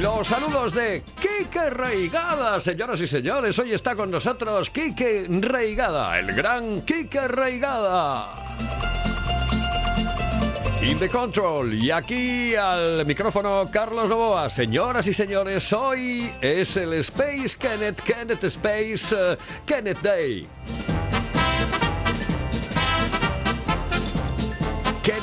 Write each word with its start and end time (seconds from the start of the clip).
Los 0.00 0.28
saludos 0.28 0.72
de 0.72 1.02
Quique 1.20 1.68
Reigada, 1.68 2.58
señoras 2.58 2.98
y 3.02 3.06
señores. 3.06 3.58
Hoy 3.58 3.72
está 3.72 3.94
con 3.94 4.10
nosotros 4.10 4.70
Quique 4.70 5.26
Reigada, 5.28 6.18
el 6.18 6.32
gran 6.34 6.80
Quique 6.86 7.28
Reigada. 7.28 8.32
In 10.80 10.98
the 10.98 11.08
control. 11.10 11.74
Y 11.74 11.90
aquí 11.90 12.54
al 12.54 13.04
micrófono 13.04 13.68
Carlos 13.70 14.08
Novoa. 14.08 14.48
Señoras 14.48 15.06
y 15.06 15.12
señores, 15.12 15.70
hoy 15.74 16.32
es 16.40 16.78
el 16.78 16.94
Space 16.94 17.58
Kenneth, 17.58 18.00
Kenneth 18.00 18.44
Space, 18.44 19.14
eh, 19.14 19.36
Kenneth 19.66 20.00
Day. 20.00 20.48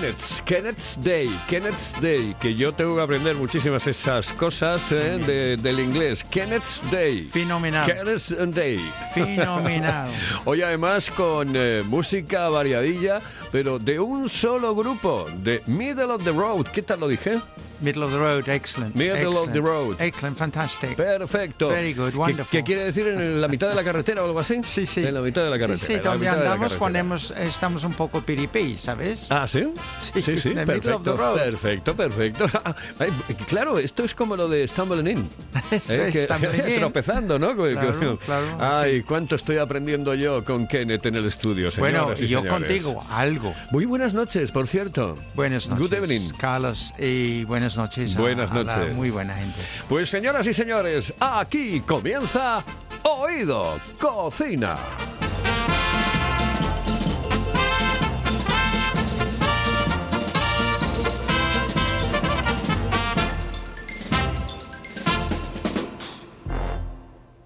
Kenneth's, 0.02 0.42
Kenneth's 0.46 0.96
Day, 1.04 1.28
Kenneth's 1.48 1.92
Day, 2.00 2.36
que 2.40 2.54
yo 2.54 2.72
tengo 2.72 2.96
que 2.96 3.02
aprender 3.02 3.36
muchísimas 3.36 3.88
esas 3.88 4.32
cosas 4.34 4.92
eh, 4.92 5.18
de- 5.18 5.58
del 5.58 5.80
inglés. 5.80 6.24
Kenneth's 6.24 6.84
Day. 6.92 7.24
Fenomenal. 7.24 7.84
Kenneth's 7.88 8.36
Day. 8.54 8.80
Fenomenal. 9.16 10.08
Hoy 10.46 10.62
además 10.62 11.10
con 11.10 11.52
eh, 11.56 11.82
música 11.84 12.48
variadilla, 12.50 13.22
pero 13.52 13.80
de 13.80 14.00
un 14.00 14.30
solo 14.30 14.76
grupo, 14.76 15.26
de 15.36 15.64
Middle 15.66 16.12
of 16.14 16.24
the 16.24 16.32
Road. 16.32 16.68
¿Qué 16.68 16.84
tal 16.84 17.00
lo 17.00 17.08
dije? 17.08 17.40
Middle 17.82 18.04
of 18.06 18.12
the 18.12 18.18
road, 18.20 18.48
excellent. 18.50 18.96
Middle 18.96 19.28
of 19.28 19.50
excellent. 19.50 19.54
the 19.54 19.62
road. 19.62 19.96
Excellent, 20.02 20.38
fantastic. 20.38 20.96
Perfecto. 20.96 21.70
Very 21.70 21.94
good, 21.94 22.12
¿Qué- 22.12 22.18
wonderful. 22.18 22.52
¿Qué, 22.52 22.64
quiere 22.64 22.84
decir 22.86 23.08
en 23.08 23.40
la 23.42 23.48
mitad 23.48 23.70
de 23.70 23.76
la 23.76 23.84
carretera 23.84 24.22
o 24.24 24.26
algo 24.26 24.40
así? 24.40 24.62
Sí, 24.64 24.86
sí. 24.86 25.04
En 25.06 25.14
la 25.14 25.22
mitad 25.22 25.44
de 25.44 25.50
la 25.50 25.58
carretera. 25.60 25.88
Sí, 25.88 25.94
sí, 25.94 26.00
donde 26.00 26.28
andamos 26.28 26.78
hemos- 26.96 27.32
estamos 27.32 27.84
un 27.84 27.94
poco 27.94 28.22
piripí, 28.22 28.78
¿sabes? 28.78 29.28
Ah, 29.30 29.48
¿sí? 29.48 29.68
Sí, 30.00 30.22
sí, 30.22 30.38
sí, 30.38 30.50
of 30.50 30.66
perfecto, 30.66 31.18
road. 31.18 31.36
perfecto, 31.38 31.96
perfecto. 31.96 32.46
Claro, 33.48 33.78
esto 33.80 34.04
es 34.04 34.14
como 34.14 34.36
lo 34.36 34.48
de 34.48 34.68
Stumbling 34.68 35.08
In. 35.08 35.30
¿eh? 35.90 36.10
Que- 36.12 36.28
tropezando, 36.80 37.38
¿no? 37.40 37.56
Claro, 37.56 38.18
claro, 38.26 38.58
Ay, 38.60 39.02
cuánto 39.04 39.36
estoy 39.36 39.58
aprendiendo 39.58 40.14
yo 40.16 40.44
con 40.44 40.68
Kenneth 40.68 41.06
en 41.08 41.16
el 41.16 41.26
estudio, 41.26 41.72
señoras 41.72 42.02
bueno, 42.06 42.14
y 42.20 42.24
y 42.26 42.28
yo 42.28 42.40
señores. 42.42 42.52
contigo, 42.68 43.04
algo. 43.10 43.54
Muy 43.72 43.86
buenas 43.86 44.14
noches, 44.14 44.52
por 44.52 44.68
cierto. 44.68 45.16
Buenas 45.36 45.68
noches. 45.68 45.88
Good 45.90 45.94
evening. 45.98 46.30
Carlos, 46.38 46.94
y 47.00 47.44
buenas 47.46 47.67
noches. 47.76 48.16
a- 48.16 48.22
Buenas 48.22 48.52
a 48.52 48.54
la 48.56 48.64
noches. 48.64 48.96
muy 48.96 49.10
buena 49.10 49.34
gente. 49.36 49.60
Pues 49.90 50.10
señoras 50.10 50.46
y 50.48 50.54
señores, 50.54 51.14
aquí 51.20 51.82
comienza 51.82 52.64
Oído 53.04 53.80
Cocina. 54.00 54.78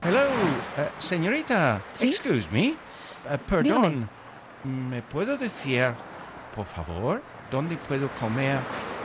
Hello, 0.03 0.19
eh, 0.77 0.89
señorita. 0.97 1.81
¿Sí? 1.93 2.09
Excuse 2.09 2.47
me. 2.51 2.61
Dígame. 3.23 3.39
perdón. 3.47 4.09
¿Me 4.63 5.01
puedo 5.01 5.37
decir, 5.37 5.93
por 6.55 6.65
favor, 6.65 7.21
dónde 7.49 7.77
puedo 7.77 8.09
comer 8.19 8.59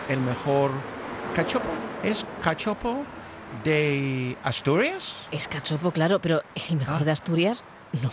el 0.09 0.21
mejor 0.21 0.71
cachopo? 1.35 1.69
¿Es 2.03 2.25
cachopo 2.41 3.05
de 3.65 4.37
Asturias? 4.43 5.17
Es 5.31 5.49
cachopo, 5.49 5.91
claro, 5.91 6.21
pero 6.21 6.43
el 6.71 6.77
mejor 6.77 7.03
Ah. 7.03 7.05
de 7.05 7.11
Asturias, 7.11 7.65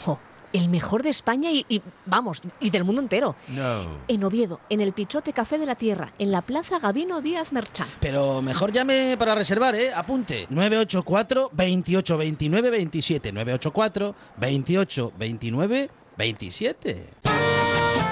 no. 0.06 0.19
El 0.53 0.69
mejor 0.69 1.01
de 1.01 1.09
España 1.09 1.50
y, 1.51 1.66
y, 1.68 1.81
vamos, 2.06 2.41
y 2.59 2.69
del 2.69 2.84
mundo 2.84 3.01
entero. 3.01 3.35
No. 3.47 3.85
En 4.07 4.24
Oviedo, 4.24 4.59
en 4.69 4.81
el 4.81 4.94
Pichote 4.94 5.34
Café 5.34 5.57
de 5.57 5.66
la 5.66 5.74
Tierra, 5.74 6.12
en 6.19 6.31
la 6.31 6.44
Plaza 6.44 6.78
Gabino 6.78 7.22
Díaz 7.22 7.51
Merchán. 7.51 7.88
Pero 8.00 8.40
mejor 8.44 8.72
llame 8.72 9.16
para 9.18 9.34
reservar, 9.34 9.74
¿eh? 9.74 9.91
Apunte. 9.95 10.45
984 10.51 11.50
28 11.53 12.18
29 12.19 12.69
27. 12.69 13.31
984 13.31 14.16
28 14.38 15.13
29 15.18 15.90
27. 16.18 17.09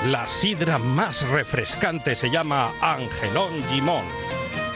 La 0.07 0.25
sidra 0.25 0.79
más 0.79 1.21
refrescante 1.29 2.15
se 2.15 2.31
llama 2.31 2.71
Angelón 2.81 3.51
Gimón. 3.69 4.03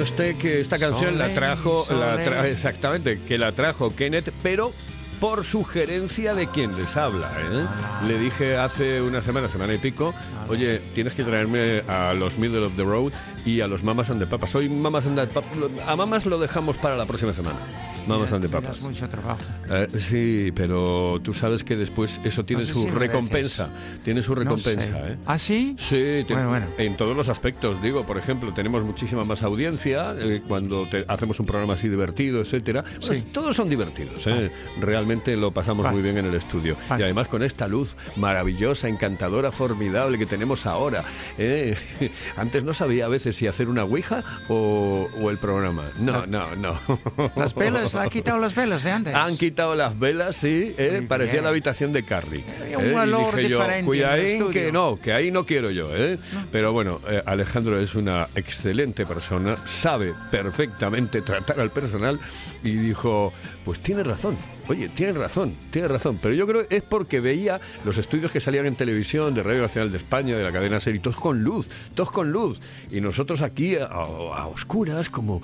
Conste 0.00 0.36
que 0.36 0.60
esta 0.60 0.78
canción 0.78 1.18
la 1.18 1.32
trajo, 1.34 1.86
la 1.90 2.12
sole. 2.12 2.26
tra- 2.26 2.44
exactamente, 2.46 3.20
que 3.26 3.38
la 3.38 3.52
trajo 3.52 3.94
Kenneth, 3.94 4.32
pero 4.42 4.72
por 5.20 5.44
sugerencia 5.44 6.34
de 6.34 6.46
quien 6.48 6.74
les 6.76 6.96
habla. 6.96 7.30
¿eh? 7.38 7.66
Le 8.08 8.18
dije 8.18 8.56
hace 8.56 9.02
una 9.02 9.20
semana, 9.20 9.48
semana 9.48 9.74
y 9.74 9.78
pico, 9.78 10.14
oye, 10.48 10.80
tienes 10.94 11.14
que 11.14 11.22
traerme 11.24 11.82
a 11.88 12.14
los 12.14 12.38
Middle 12.38 12.64
of 12.64 12.74
the 12.76 12.84
Road 12.84 13.12
y 13.44 13.60
a 13.60 13.66
los 13.66 13.82
Mamas 13.84 14.08
and 14.10 14.20
the 14.20 14.26
Papas. 14.26 14.54
Hoy 14.54 14.68
Mamas 14.70 15.04
and 15.06 15.18
the 15.18 15.26
Papas, 15.26 15.50
a 15.86 15.96
Mamas 15.96 16.24
lo 16.24 16.38
dejamos 16.38 16.78
para 16.78 16.96
la 16.96 17.04
próxima 17.04 17.32
semana. 17.34 17.58
Mamas 18.06 18.32
and 18.32 18.42
the 18.42 18.48
Me 18.48 18.54
das 18.60 18.78
Papas. 18.78 18.80
mucho 18.80 19.08
trabajo. 19.08 19.40
Eh, 19.68 19.86
sí, 19.98 20.52
pero 20.54 21.20
tú 21.22 21.32
sabes 21.34 21.62
que 21.64 21.76
después 21.76 22.20
eso 22.24 22.42
tiene 22.44 22.62
No 22.62 22.66
sé 22.68 22.72
su 22.74 22.84
si 22.84 22.90
recompensa. 22.90 23.68
Tiene 24.04 24.22
su 24.22 24.34
No 24.34 24.40
recompensa, 24.40 24.82
sé. 24.86 25.12
¿eh? 25.12 25.16
¿Ah, 25.26 25.38
sí? 25.38 25.76
Sí, 25.78 26.24
te- 26.26 26.34
Bueno, 26.34 26.48
bueno. 26.48 26.66
en 26.78 26.96
todos 26.96 27.16
los 27.16 27.28
aspectos. 27.28 27.80
Digo, 27.82 28.04
por 28.06 28.18
ejemplo, 28.18 28.52
tenemos 28.52 28.82
muchísima 28.84 29.24
más 29.24 29.42
audiencia 29.42 30.14
eh, 30.18 30.42
cuando 30.46 30.86
te- 30.88 31.04
hacemos 31.08 31.38
un 31.40 31.46
programa 31.46 31.74
así 31.74 31.88
divertido, 31.88 32.40
etcétera. 32.40 32.84
Pues 33.06 33.18
Sí. 33.18 33.24
todos 33.32 33.54
son 33.56 33.68
divertidos. 33.68 34.26
¿eh? 34.26 34.50
Realmente 34.80 35.36
lo 35.36 35.50
pasamos 35.50 35.84
Vale. 35.84 35.94
muy 35.96 36.02
bien 36.02 36.18
en 36.18 36.26
el 36.26 36.34
estudio. 36.34 36.76
Vale. 36.88 37.02
Y 37.02 37.04
además 37.04 37.28
con 37.28 37.42
esta 37.42 37.68
luz 37.68 37.94
maravillosa, 38.16 38.88
encantadora, 38.88 39.50
formidable 39.52 40.18
que 40.18 40.26
tenemos 40.26 40.66
ahora. 40.66 41.04
¿eh? 41.38 41.76
Antes 42.36 42.64
no 42.64 42.74
sabía 42.74 43.04
a 43.06 43.08
veces 43.08 43.36
si 43.36 43.46
hacer 43.46 43.68
una 43.68 43.84
ouija 43.84 44.22
o, 44.48 45.08
o 45.20 45.30
el 45.30 45.38
programa. 45.38 45.84
No, 46.00 46.26
no, 46.26 46.56
no. 46.56 46.80
Las 47.36 47.54
velas 47.54 47.89
Se 47.90 47.98
le 47.98 48.04
ha 48.04 48.08
quitado 48.08 48.38
las 48.38 48.54
velas 48.54 48.82
de 48.82 48.90
antes. 48.90 49.14
Han 49.14 49.36
quitado 49.36 49.74
las 49.74 49.98
velas, 49.98 50.36
sí, 50.36 50.74
eh, 50.78 51.04
parecía 51.08 51.32
bien. 51.34 51.44
la 51.44 51.50
habitación 51.50 51.92
de 51.92 52.02
Carrie. 52.02 52.44
Un 52.76 52.84
eh, 52.84 53.04
y 53.06 53.10
dije 53.10 53.48
yo, 53.48 53.58
diferente 53.58 54.32
estudio". 54.32 54.50
que 54.50 54.72
no, 54.72 54.98
que 55.00 55.12
ahí 55.12 55.30
no 55.30 55.44
quiero 55.44 55.70
yo. 55.70 55.94
¿eh? 55.96 56.18
Pero 56.52 56.72
bueno, 56.72 57.00
eh, 57.08 57.22
Alejandro 57.26 57.78
es 57.80 57.94
una 57.94 58.28
excelente 58.34 59.06
persona, 59.06 59.56
sabe 59.66 60.14
perfectamente 60.30 61.22
tratar 61.22 61.60
al 61.60 61.70
personal 61.70 62.20
y 62.62 62.76
dijo, 62.76 63.32
pues 63.64 63.80
tiene 63.80 64.02
razón. 64.02 64.36
Oye, 64.70 64.88
tiene 64.88 65.12
razón, 65.12 65.54
tiene 65.72 65.88
razón, 65.88 66.18
pero 66.22 66.32
yo 66.34 66.46
creo 66.46 66.66
que 66.68 66.76
es 66.76 66.82
porque 66.82 67.18
veía 67.18 67.60
los 67.84 67.98
estudios 67.98 68.30
que 68.30 68.40
salían 68.40 68.66
en 68.66 68.76
televisión 68.76 69.34
de 69.34 69.42
Radio 69.42 69.62
Nacional 69.62 69.90
de 69.90 69.98
España, 69.98 70.36
de 70.36 70.44
la 70.44 70.52
cadena 70.52 70.78
Serie, 70.78 71.00
todos 71.00 71.16
con 71.16 71.42
luz, 71.42 71.68
todos 71.94 72.12
con 72.12 72.30
luz. 72.30 72.60
Y 72.90 73.00
nosotros 73.00 73.42
aquí 73.42 73.74
a, 73.76 73.86
a 73.86 74.46
oscuras, 74.46 75.10
como... 75.10 75.42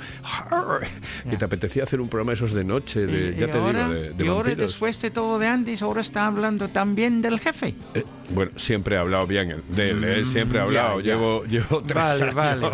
Que 1.28 1.36
te 1.36 1.44
apetecía 1.44 1.82
hacer 1.82 2.00
un 2.00 2.08
programa 2.08 2.32
esos 2.34 2.52
de 2.52 2.64
noche, 2.64 3.06
de, 3.06 3.30
Y- 3.36 3.40
ya 3.40 3.46
y 3.46 3.50
te 3.50 3.58
ahora, 3.58 3.88
digo, 3.88 4.00
de, 4.00 4.10
de 4.10 4.24
y 4.24 4.28
ahora 4.28 4.48
vampiros. 4.50 4.70
después 4.72 5.00
de 5.02 5.10
todo 5.10 5.38
de 5.38 5.46
antes, 5.48 5.82
ahora 5.82 6.00
está 6.00 6.26
hablando 6.26 6.68
también 6.68 7.20
del 7.20 7.40
jefe. 7.40 7.74
Eh, 7.94 8.04
bueno, 8.30 8.52
siempre 8.56 8.96
he 8.96 8.98
hablado 8.98 9.26
bien 9.26 9.62
de 9.68 9.90
él, 9.90 10.04
¿eh? 10.04 10.24
siempre 10.24 10.58
he 10.58 10.62
hablado. 10.62 10.98
Mm, 10.98 11.02
ya. 11.02 11.14
Llevo, 11.14 11.44
llevo 11.44 11.82
tres 11.82 11.96
Vale, 11.96 12.22
años. 12.22 12.34
vale. 12.34 12.66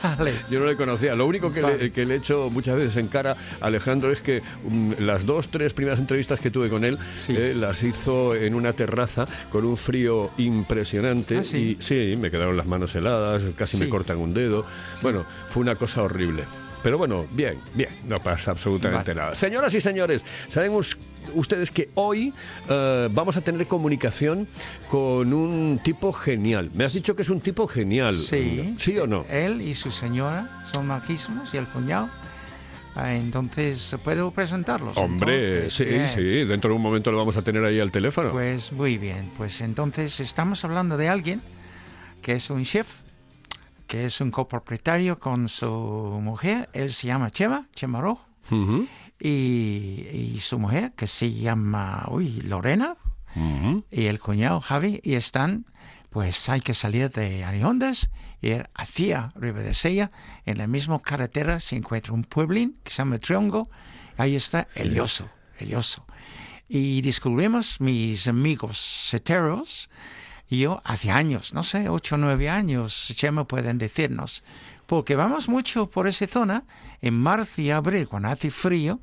Vale. 0.18 0.32
Yo 0.50 0.60
no 0.60 0.66
le 0.66 0.76
conocía. 0.76 1.14
Lo 1.14 1.26
único 1.26 1.52
que, 1.52 1.60
Vale. 1.62 1.78
le, 1.78 1.90
que 1.90 2.04
le 2.06 2.14
he 2.14 2.16
hecho 2.18 2.48
muchas 2.50 2.76
veces 2.76 2.96
en 2.96 3.08
cara 3.08 3.36
a 3.60 3.66
Alejandro 3.66 4.10
es 4.12 4.20
que 4.22 4.42
mm, 4.68 4.92
las 5.00 5.24
dos, 5.26 5.48
tres 5.48 5.69
primeras 5.72 5.98
entrevistas 5.98 6.40
que 6.40 6.50
tuve 6.50 6.68
con 6.68 6.84
él 6.84 6.98
Sí. 7.16 7.34
eh, 7.36 7.54
las 7.54 7.82
hizo 7.82 8.34
en 8.34 8.54
una 8.54 8.72
terraza 8.72 9.26
con 9.50 9.64
un 9.64 9.76
frío 9.76 10.30
impresionante. 10.38 11.38
Ah, 11.38 11.44
¿sí? 11.44 11.76
Y 11.80 11.82
sí, 11.82 12.14
me 12.18 12.30
quedaron 12.30 12.56
las 12.56 12.66
manos 12.66 12.94
heladas, 12.94 13.42
casi 13.56 13.76
me 13.78 13.84
Sí. 13.86 13.90
cortan 13.90 14.18
un 14.18 14.32
dedo. 14.34 14.64
Bueno, 15.02 15.24
fue 15.48 15.62
una 15.62 15.74
cosa 15.76 16.02
horrible. 16.02 16.44
Pero 16.82 16.96
bueno, 16.96 17.26
bien, 17.32 17.58
bien, 17.74 17.90
no 18.04 18.20
pasa 18.20 18.52
absolutamente 18.52 19.12
Vale. 19.12 19.20
nada. 19.20 19.34
Señoras 19.36 19.74
y 19.74 19.82
señores, 19.82 20.24
¿saben 20.48 20.72
us- 20.72 20.96
ustedes 21.34 21.70
que 21.70 21.90
hoy 21.94 22.32
eh, 22.70 23.08
vamos 23.12 23.36
a 23.36 23.42
tener 23.42 23.66
comunicación 23.66 24.46
con 24.90 25.30
un 25.34 25.78
tipo 25.84 26.10
genial? 26.14 26.70
Me 26.72 26.84
has 26.84 26.94
dicho 26.94 27.14
que 27.14 27.20
es 27.20 27.28
un 27.28 27.42
tipo 27.42 27.66
genial. 27.68 28.16
Sí. 28.16 28.74
¿Sí 28.78 28.98
o 28.98 29.06
no? 29.06 29.26
Él 29.28 29.60
y 29.60 29.74
su 29.74 29.92
señora 29.92 30.62
son 30.72 30.86
majísimos 30.86 31.52
y 31.52 31.58
el 31.58 31.66
cuñado. 31.66 32.08
Ah, 32.96 33.14
Entonces, 33.14 33.96
¿puedo 34.02 34.30
presentarlos? 34.32 34.96
Hombre, 34.96 35.54
Entonces, 35.64 35.74
sí, 35.74 35.84
bien. 35.84 36.08
sí, 36.08 36.22
dentro 36.48 36.70
de 36.70 36.76
un 36.76 36.82
momento 36.82 37.12
lo 37.12 37.18
vamos 37.18 37.36
a 37.36 37.42
tener 37.42 37.64
ahí 37.64 37.78
al 37.80 37.92
teléfono. 37.92 38.32
Pues 38.32 38.72
muy 38.72 38.98
bien, 38.98 39.30
pues 39.36 39.60
entonces 39.60 40.18
estamos 40.20 40.64
hablando 40.64 40.96
de 40.96 41.08
alguien 41.08 41.40
que 42.22 42.32
es 42.32 42.50
un 42.50 42.64
chef, 42.64 42.88
que 43.86 44.06
es 44.06 44.20
un 44.20 44.30
copropietario 44.30 45.18
con 45.18 45.48
su 45.48 45.66
mujer, 46.22 46.68
él 46.72 46.92
se 46.92 47.06
llama 47.06 47.30
Chema, 47.30 47.66
Chema 47.74 48.00
Rojo, 48.00 48.26
y, 49.18 49.28
y 50.12 50.38
su 50.40 50.58
mujer 50.58 50.92
que 50.96 51.06
se 51.06 51.32
llama, 51.32 52.06
uy, 52.10 52.40
Lorena, 52.42 52.96
y 53.90 54.06
el 54.06 54.18
cuñado 54.18 54.60
Javi, 54.60 55.00
y 55.04 55.14
están, 55.14 55.64
pues 56.10 56.48
hay 56.48 56.60
que 56.60 56.74
salir 56.74 57.10
de 57.10 57.44
Ariondas, 57.44 58.10
ir 58.42 58.68
hacia 58.74 59.30
Ribadesella, 59.36 60.10
en 60.44 60.58
la 60.58 60.66
misma 60.66 61.00
carretera 61.00 61.60
se 61.60 61.76
encuentra 61.76 62.12
un 62.12 62.24
pueblín 62.24 62.76
que 62.82 62.90
se 62.90 62.98
llama 62.98 63.18
Triongo, 63.18 63.70
ahí 64.16 64.36
está 64.36 64.68
El 64.74 64.98
Oso, 65.00 65.30
El 65.58 65.74
Oso. 65.74 66.04
Y 66.68 67.00
descubrimos, 67.02 67.80
mis 67.80 68.28
amigos 68.28 69.12
heteros, 69.12 69.88
y 70.48 70.60
yo 70.60 70.82
hace 70.84 71.10
años, 71.10 71.54
no 71.54 71.62
sé, 71.62 71.88
ocho 71.88 72.16
o 72.16 72.18
nueve 72.18 72.50
años, 72.50 73.12
Chema 73.14 73.44
pueden 73.44 73.78
decirnos, 73.78 74.42
porque 74.86 75.14
vamos 75.14 75.48
mucho 75.48 75.88
por 75.88 76.08
esa 76.08 76.26
zona, 76.26 76.64
en 77.00 77.14
marzo 77.14 77.62
y 77.62 77.70
abril, 77.70 78.08
cuando 78.08 78.28
hace 78.28 78.50
frío, 78.50 79.00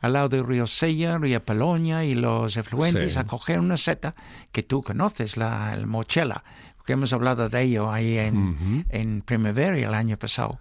al 0.00 0.12
lado 0.14 0.28
del 0.28 0.46
río 0.46 0.66
Sella, 0.66 1.18
río 1.18 1.44
Peloña 1.44 2.04
y 2.04 2.14
los 2.14 2.56
efluentes, 2.56 3.12
Sí. 3.14 3.18
a 3.18 3.24
coger 3.24 3.60
una 3.60 3.76
seta 3.76 4.14
que 4.52 4.62
tú 4.62 4.82
conoces, 4.82 5.36
la 5.36 5.72
el 5.74 5.86
mochela, 5.86 6.42
porque 6.76 6.94
hemos 6.94 7.12
hablado 7.12 7.48
de 7.48 7.62
ello 7.62 7.90
ahí 7.92 8.16
en, 8.18 8.86
en 8.88 9.22
primavera 9.22 9.76
el 9.76 9.94
año 9.94 10.16
pasado. 10.16 10.58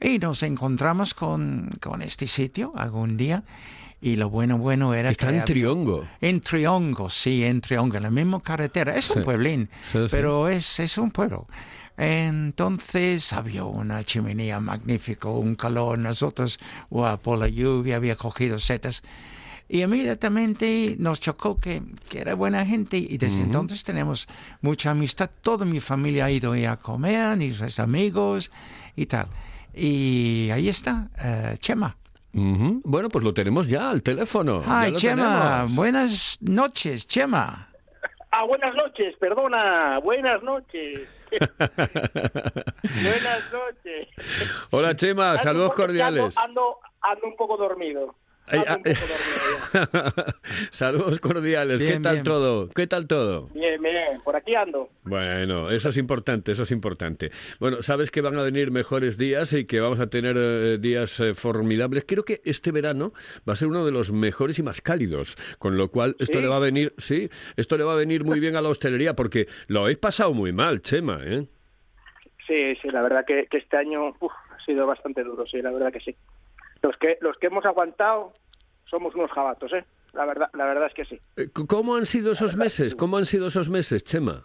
Y 0.00 0.18
nos 0.18 0.42
encontramos 0.42 1.14
con, 1.14 1.70
con 1.80 2.02
este 2.02 2.26
sitio 2.26 2.72
algún 2.76 3.16
día, 3.16 3.44
y 4.00 4.16
lo 4.16 4.28
bueno, 4.30 4.58
bueno 4.58 4.94
era 4.94 5.10
Está 5.10 5.28
que 5.28 5.36
en 5.36 5.44
Triongo. 5.44 6.04
en 6.20 6.40
Triongo, 6.40 7.08
sí, 7.08 7.44
en 7.44 7.60
Triongo, 7.60 7.98
en 7.98 8.02
la 8.02 8.10
misma 8.10 8.40
carretera. 8.42 8.96
Es 8.96 9.08
un 9.10 9.18
Sí. 9.18 9.24
pueblín, 9.24 9.68
sí. 9.84 9.98
pero 10.10 10.48
es, 10.48 10.80
es 10.80 10.98
un 10.98 11.12
pueblo. 11.12 11.46
Entonces 11.96 13.32
había 13.32 13.64
una 13.64 14.02
chimenea 14.02 14.60
magnífica, 14.60 15.28
un 15.28 15.54
calor, 15.54 15.98
nosotros, 15.98 16.58
guau, 16.90 17.18
por 17.18 17.38
la 17.38 17.48
lluvia 17.48 17.96
había 17.96 18.16
cogido 18.16 18.58
setas. 18.58 19.02
Y 19.68 19.82
inmediatamente 19.82 20.96
nos 20.98 21.20
chocó 21.20 21.56
que, 21.56 21.82
que 22.08 22.20
era 22.20 22.34
buena 22.34 22.64
gente 22.66 22.98
y 22.98 23.16
desde 23.16 23.42
entonces 23.42 23.82
tenemos 23.84 24.28
mucha 24.60 24.90
amistad. 24.90 25.30
Toda 25.40 25.64
mi 25.64 25.80
familia 25.80 26.26
ha 26.26 26.30
ido 26.30 26.52
a 26.52 26.76
comer, 26.76 27.40
y 27.40 27.52
sus 27.52 27.78
amigos 27.78 28.50
y 28.96 29.06
tal. 29.06 29.28
Y 29.74 30.50
ahí 30.50 30.68
está, 30.68 31.08
eh, 31.18 31.56
Chema. 31.58 31.96
Bueno, 32.34 33.08
pues 33.08 33.24
lo 33.24 33.32
tenemos 33.32 33.66
ya 33.66 33.90
al 33.90 34.02
teléfono. 34.02 34.62
Ay, 34.66 34.94
Chema, 34.94 35.60
tenemos. 35.60 35.74
buenas 35.74 36.38
noches, 36.42 37.06
Chema. 37.06 37.68
Ah, 38.30 38.44
buenas 38.44 38.74
noches, 38.74 39.14
perdona, 39.18 39.98
buenas 40.00 40.42
noches. 40.42 41.08
buenas 42.82 43.52
noches. 43.52 44.08
Hola, 44.70 44.94
Chema, 44.96 45.38
saludos 45.38 45.74
cordiales. 45.74 46.36
Ando, 46.36 46.78
ando 47.00 47.26
un 47.26 47.36
poco 47.36 47.56
dormido. 47.56 48.14
Ay, 48.52 48.64
ah, 48.68 48.78
saludos 50.70 51.18
cordiales. 51.20 51.82
¿Qué 51.82 51.98
tal 52.00 52.16
bien. 52.16 52.24
todo? 52.24 52.68
¿Qué 52.68 52.86
tal 52.86 53.06
todo? 53.06 53.48
Bien, 53.54 53.80
bien, 53.80 54.20
por 54.22 54.36
aquí 54.36 54.54
ando. 54.54 54.90
Bueno, 55.04 55.70
eso 55.70 55.88
es 55.88 55.96
importante, 55.96 56.52
eso 56.52 56.64
es 56.64 56.70
importante. 56.70 57.30
Bueno, 57.58 57.82
sabes 57.82 58.10
que 58.10 58.20
van 58.20 58.38
a 58.38 58.42
venir 58.42 58.70
mejores 58.70 59.16
días 59.16 59.54
y 59.54 59.64
que 59.64 59.80
vamos 59.80 60.00
a 60.00 60.08
tener 60.08 60.36
eh, 60.36 60.78
días 60.78 61.18
eh, 61.20 61.34
formidables. 61.34 62.04
Creo 62.06 62.24
que 62.24 62.42
este 62.44 62.72
verano 62.72 63.12
va 63.48 63.54
a 63.54 63.56
ser 63.56 63.68
uno 63.68 63.86
de 63.86 63.92
los 63.92 64.12
mejores 64.12 64.58
y 64.58 64.62
más 64.62 64.82
cálidos, 64.82 65.36
con 65.58 65.78
lo 65.78 65.90
cual 65.90 66.14
esto 66.18 66.38
¿Sí? 66.38 66.42
le 66.42 66.48
va 66.48 66.56
a 66.56 66.60
venir, 66.60 66.92
sí, 66.98 67.30
esto 67.56 67.78
le 67.78 67.84
va 67.84 67.94
a 67.94 67.96
venir 67.96 68.24
muy 68.24 68.38
bien 68.38 68.56
a 68.56 68.60
la 68.60 68.68
hostelería 68.68 69.14
porque 69.16 69.46
lo 69.68 69.80
habéis 69.80 69.98
pasado 69.98 70.34
muy 70.34 70.52
mal, 70.52 70.82
Chema, 70.82 71.20
¿eh? 71.24 71.46
Sí, 72.46 72.74
sí, 72.82 72.90
la 72.90 73.00
verdad 73.02 73.24
que, 73.26 73.46
que 73.50 73.58
este 73.58 73.76
año 73.78 74.08
uf, 74.20 74.32
ha 74.50 74.64
sido 74.64 74.86
bastante 74.86 75.22
duro, 75.24 75.46
sí, 75.46 75.62
la 75.62 75.70
verdad 75.70 75.92
que 75.92 76.00
sí. 76.00 76.14
Los 76.82 76.96
que 76.96 77.16
los 77.20 77.36
que 77.38 77.46
hemos 77.46 77.64
aguantado 77.64 78.32
somos 78.84 79.14
unos 79.14 79.30
jabatos, 79.30 79.72
¿eh? 79.72 79.84
La 80.12 80.26
verdad, 80.26 80.50
la 80.52 80.66
verdad 80.66 80.86
es 80.86 80.94
que 80.94 81.04
sí. 81.04 81.18
Eh, 81.36 81.48
¿Cómo 81.66 81.94
han 81.94 82.04
sido 82.04 82.32
esos 82.32 82.56
meses? 82.56 82.94
¿Cómo 82.94 83.16
han 83.16 83.24
sido 83.24 83.46
esos 83.46 83.70
meses, 83.70 84.04
Chema? 84.04 84.44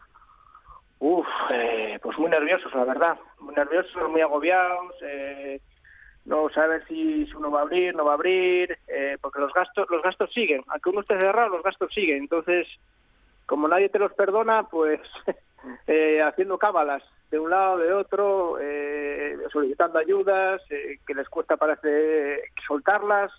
Uf, 1.00 1.28
eh, 1.52 2.00
pues 2.02 2.18
muy 2.18 2.30
nerviosos, 2.30 2.74
la 2.74 2.86
verdad. 2.86 3.18
Muy 3.40 3.54
nerviosos, 3.54 4.10
muy 4.10 4.22
agobiados. 4.22 4.96
Eh, 5.02 5.60
no 6.26 6.50
saber 6.50 6.86
si, 6.88 7.26
si 7.26 7.34
uno 7.36 7.52
va 7.52 7.60
a 7.60 7.64
abrir, 7.64 7.94
no 7.96 8.06
va 8.06 8.12
a 8.12 8.16
abrir, 8.16 8.78
eh, 8.88 9.18
porque 9.22 9.40
los 9.40 9.54
gastos, 9.54 9.88
los 9.90 10.02
gastos 10.02 10.32
siguen. 10.34 10.62
Aunque 10.68 10.90
uno 10.90 11.02
esté 11.02 11.20
cerrado, 11.20 11.50
los 11.50 11.64
gastos 11.64 11.94
siguen. 11.94 12.20
Entonces, 12.20 12.68
como 13.46 13.68
nadie 13.68 13.90
te 13.90 14.00
los 14.00 14.14
perdona, 14.14 14.64
pues 14.64 15.02
haciendo 16.24 16.58
cábalas 16.58 17.04
de 17.32 17.40
un 17.40 17.50
lado, 17.50 17.78
de 17.78 17.92
otro, 17.94 18.58
eh, 18.62 19.38
solicitando 19.52 20.00
ayudas, 20.00 20.62
eh, 20.70 21.00
que 21.06 21.14
les 21.14 21.28
cuesta 21.30 21.58
parece 21.58 22.42
soltarlas 22.68 23.32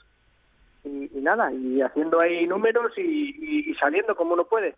y, 0.85 1.09
nada, 1.21 1.53
y 1.53 1.81
haciendo 1.83 2.21
ahí 2.21 2.47
números 2.47 2.93
y, 2.97 3.03
y- 3.03 3.71
y 3.71 3.75
saliendo 3.77 4.15
como 4.15 4.35
uno 4.35 4.45
puede, 4.45 4.75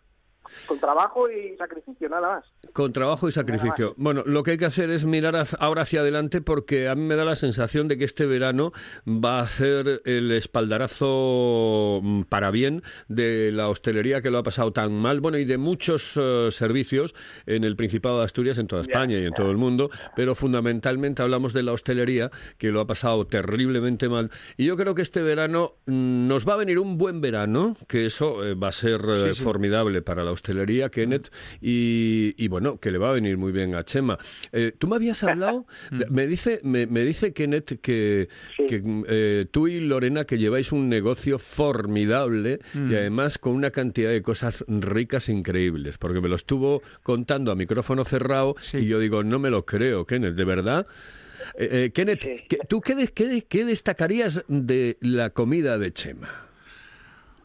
con 0.67 0.79
trabajo 0.79 1.29
y 1.29 1.55
sacrificio, 1.57 2.09
nada 2.09 2.35
más. 2.35 2.45
Con 2.73 2.93
trabajo 2.93 3.27
y 3.27 3.31
sacrificio. 3.31 3.93
Bueno, 3.97 4.23
lo 4.25 4.43
que 4.43 4.51
hay 4.51 4.57
que 4.57 4.65
hacer 4.65 4.89
es 4.89 5.05
mirar 5.05 5.35
ahora 5.59 5.83
hacia 5.83 6.01
adelante 6.01 6.41
porque 6.41 6.87
a 6.87 6.95
mí 6.95 7.03
me 7.03 7.15
da 7.15 7.25
la 7.25 7.35
sensación 7.35 7.87
de 7.87 7.97
que 7.97 8.05
este 8.05 8.25
verano 8.25 8.71
va 9.07 9.39
a 9.39 9.47
ser 9.47 10.01
el 10.05 10.31
espaldarazo 10.31 11.99
mm, 12.01 12.23
para 12.23 12.51
bien 12.51 12.83
de 13.07 13.51
la 13.51 13.69
hostelería 13.69 14.21
que 14.21 14.29
lo 14.29 14.37
ha 14.39 14.43
pasado 14.43 14.71
tan 14.73 14.93
mal, 14.93 15.19
bueno, 15.21 15.37
y 15.37 15.45
de 15.45 15.57
muchos 15.57 16.13
eh, 16.15 16.47
servicios 16.51 17.13
en 17.45 17.63
el 17.63 17.75
Principado 17.75 18.19
de 18.19 18.25
Asturias, 18.25 18.57
en 18.57 18.67
toda 18.67 18.81
España 18.81 19.17
y 19.17 19.25
en 19.25 19.33
todo 19.33 19.51
el 19.51 19.57
mundo, 19.57 19.89
pero 20.15 20.35
fundamentalmente 20.35 21.21
hablamos 21.21 21.53
de 21.53 21.63
la 21.63 21.71
hostelería 21.73 22.31
que 22.57 22.71
lo 22.71 22.81
ha 22.81 22.87
pasado 22.87 23.25
terriblemente 23.27 24.09
mal. 24.09 24.29
Y 24.57 24.65
yo 24.65 24.77
creo 24.77 24.95
que 24.95 25.01
este 25.01 25.21
verano 25.21 25.73
mm, 25.85 26.27
nos 26.27 26.47
va 26.47 26.53
a 26.53 26.57
venir 26.57 26.79
un 26.79 26.97
buen 26.97 27.21
verano, 27.21 27.75
que 27.87 28.05
eso 28.05 28.43
eh, 28.43 28.53
va 28.55 28.69
a 28.69 28.71
ser 28.71 29.01
eh, 29.07 29.17
Sí, 29.31 29.33
sí. 29.35 29.43
formidable 29.43 30.01
para 30.01 30.23
la 30.23 30.30
hostelería, 30.31 30.89
Kenneth, 30.89 31.31
y, 31.61 32.33
y 32.37 32.47
bueno, 32.47 32.79
que 32.79 32.91
le 32.91 32.97
va 32.97 33.09
a 33.09 33.13
venir 33.13 33.37
muy 33.37 33.51
bien 33.51 33.75
a 33.75 33.83
Chema. 33.83 34.17
Eh, 34.51 34.71
Tú 34.77 34.87
me 34.87 34.95
habías 34.95 35.23
hablado, 35.23 35.65
me 36.09 36.27
dice, 36.27 36.59
me, 36.63 36.87
me 36.87 37.03
dice 37.03 37.33
Kenneth 37.33 37.79
que, 37.81 38.29
Sí. 38.57 38.65
que, 38.67 38.81
eh, 39.07 39.45
tú 39.51 39.67
y 39.67 39.79
Lorena 39.79 40.25
que 40.25 40.37
lleváis 40.37 40.71
un 40.71 40.89
negocio 40.89 41.37
formidable 41.39 42.59
y 42.73 42.95
además 42.95 43.37
con 43.37 43.53
una 43.53 43.71
cantidad 43.71 44.09
de 44.11 44.21
cosas 44.21 44.63
ricas 44.67 45.29
e 45.29 45.33
increíbles, 45.33 45.97
porque 45.97 46.21
me 46.21 46.29
lo 46.29 46.35
estuvo 46.35 46.81
contando 47.03 47.51
a 47.51 47.55
micrófono 47.55 48.03
cerrado 48.05 48.55
Sí. 48.61 48.77
y 48.79 48.85
yo 48.87 48.99
digo, 48.99 49.23
no 49.23 49.39
me 49.39 49.49
lo 49.49 49.65
creo, 49.65 50.05
Kenneth, 50.05 50.35
¿de 50.35 50.45
verdad? 50.45 50.87
Eh, 51.57 51.69
eh, 51.85 51.91
Kenneth, 51.93 52.23
Sí. 52.23 52.35
¿qué- 52.47 52.59
¿tú 52.69 52.81
qué, 52.81 52.95
des- 52.95 53.11
qué 53.11 53.43
qué 53.49 53.65
destacarías 53.65 54.43
de 54.47 54.97
la 55.01 55.31
comida 55.31 55.77
de 55.77 55.91
Chema? 55.91 56.29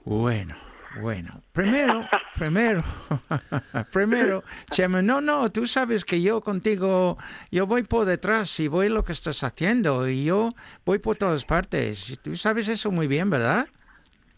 Bueno, 0.05 0.55
bueno. 1.01 1.43
Primero, 1.53 2.07
primero, 2.35 2.83
primero, 3.93 4.45
Chema, 4.71 5.03
no, 5.03 5.21
no, 5.21 5.51
tú 5.51 5.67
sabes 5.67 6.05
que 6.05 6.21
yo 6.23 6.41
contigo, 6.41 7.17
yo 7.51 7.67
voy 7.67 7.83
por 7.83 8.07
detrás 8.07 8.59
y 8.61 8.69
voy 8.69 8.89
lo 8.89 9.05
que 9.05 9.13
estás 9.13 9.43
haciendo 9.43 10.09
y 10.09 10.25
yo 10.25 10.51
voy 10.85 10.99
por 10.99 11.17
todas 11.17 11.45
partes. 11.45 12.19
Tú 12.23 12.37
sabes 12.37 12.69
eso 12.69 12.91
muy 12.91 13.07
bien, 13.07 13.31
¿verdad? 13.31 13.67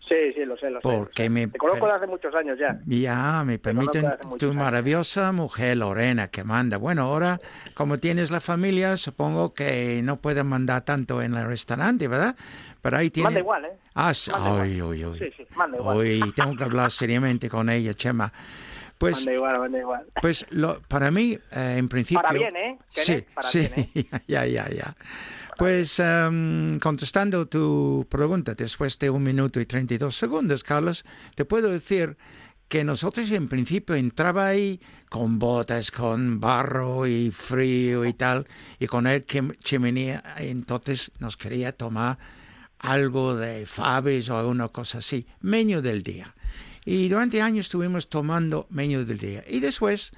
Sí, 0.09 0.33
sí, 0.35 0.43
lo 0.47 0.57
sé, 0.57 0.71
lo 0.71 0.81
sé. 0.81 0.89
lo 0.89 1.11
sé. 1.15 1.29
me- 1.29 1.49
Te 1.49 1.59
conozco 1.59 1.85
desde 1.85 1.97
hace 1.99 2.07
muchos 2.07 2.35
años 2.35 2.59
ya. 2.59 2.79
Ya, 2.87 3.45
me 3.45 3.59
permiten 3.59 4.07
tu 4.39 4.55
maravillosa 4.55 5.33
mujer 5.33 5.77
Lorena 5.77 6.29
que 6.29 6.45
manda. 6.45 6.79
Bueno, 6.79 7.03
ahora 7.03 7.39
como 7.75 7.99
tienes 7.99 8.31
la 8.31 8.41
familia, 8.41 8.97
supongo 8.97 9.53
que 9.53 10.01
no 10.03 10.17
pueden 10.17 10.47
mandar 10.47 10.83
tanto 10.87 11.21
en 11.21 11.35
el 11.35 11.45
restaurante, 11.47 12.09
¿verdad? 12.09 12.37
Pero 12.81 12.97
ahí 12.97 13.11
tienes... 13.11 13.25
Manda 13.27 13.41
igual, 13.41 13.65
¿eh? 13.65 13.73
Ah. 13.95 14.13
Manda 14.33 14.63
ay, 14.63 14.81
uy, 14.83 15.05
uy. 15.05 15.19
Sí, 15.19 15.25
sí, 15.37 15.47
manda 15.57 15.79
igual. 15.79 15.97
Uy, 15.99 16.33
tengo 16.35 16.57
que 16.57 16.65
hablar 16.65 16.91
seriamente 16.91 17.49
con 17.49 17.69
ella, 17.69 17.93
Chema. 17.95 18.33
Pues, 18.99 19.19
Manda 19.19 19.33
igual, 19.35 19.59
manda 19.61 19.79
igual. 19.79 20.07
pues 20.21 20.47
lo, 20.51 20.81
para 20.83 21.11
mí, 21.11 21.39
eh, 21.53 21.75
en 21.79 21.89
principio... 21.89 22.21
Para 22.23 22.37
bien, 22.39 22.57
¿eh? 22.57 22.79
Sí, 22.91 23.25
para 23.35 23.47
sí, 23.49 23.69
bien, 23.75 23.91
¿eh? 23.95 24.07
ya, 24.29 24.45
ya, 24.47 24.69
ya. 24.69 24.97
Pues 25.57 25.99
em, 25.99 26.79
contestando 26.79 27.47
tu 27.47 28.07
pregunta, 28.09 28.55
después 28.55 28.97
de 28.99 29.11
un 29.11 29.23
minuto 29.25 29.61
y 29.61 29.67
32 29.67 30.15
segundos, 30.15 30.63
Carlos, 30.63 31.05
te 31.35 31.45
puedo 31.45 31.69
decir 31.69 32.17
que 32.69 32.85
nosotros 32.85 33.31
en 33.33 33.49
principio 33.49 33.95
entraba 33.97 34.47
ahí 34.47 34.79
con 35.09 35.39
botas, 35.39 35.91
con 35.91 36.39
barro 36.39 37.07
y 37.07 37.31
frío 37.33 38.05
y 38.05 38.13
tal, 38.13 38.47
y 38.79 38.87
con 38.87 39.07
el 39.07 39.25
chim- 39.27 39.57
chimenea, 39.65 40.23
entonces 40.37 41.11
nos 41.19 41.37
quería 41.37 41.73
tomar 41.73 42.19
algo 42.79 43.35
de 43.35 43.67
faves 43.67 44.31
o 44.31 44.39
alguna 44.39 44.69
cosa 44.69 44.99
así, 44.99 45.27
menú 45.41 45.81
del 45.81 46.03
día. 46.03 46.35
Y 46.85 47.09
durante 47.09 47.43
años 47.43 47.67
estuvimos 47.67 48.09
tomando 48.09 48.67
menú 48.71 49.05
del 49.05 49.19
día. 49.19 49.45
Y 49.47 49.61
después, 49.61 50.13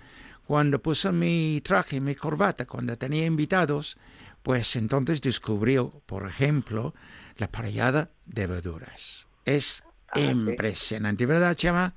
cuando 0.46 0.80
puse 0.80 1.10
mi 1.12 1.60
traje, 1.62 2.00
mi 2.00 2.14
corbata, 2.14 2.66
cuando 2.66 2.96
tenía 2.96 3.24
invitados, 3.24 3.96
pues 4.42 4.76
entonces 4.76 5.20
descubrió, 5.20 5.90
por 6.06 6.26
ejemplo, 6.26 6.94
la 7.36 7.48
parrillada 7.48 8.10
de 8.26 8.46
verduras. 8.46 9.26
Es 9.44 9.82
impresionante, 10.14 11.26
¿verdad, 11.26 11.54
Chema? 11.54 11.94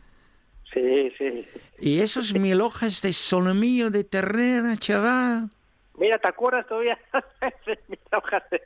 Sí, 0.73 1.11
sí. 1.17 1.45
Y 1.79 1.99
esos 1.99 2.33
mil 2.33 2.61
hojas 2.61 3.01
de 3.01 3.13
solomillo 3.13 3.89
de 3.89 4.03
ternera, 4.03 4.75
chaval. 4.77 5.49
Mira, 5.97 6.17
¿te 6.17 6.27
acuerdas 6.27 6.65
todavía? 6.67 6.97
Mil 7.87 7.99
hojas 8.11 8.43
de... 8.49 8.61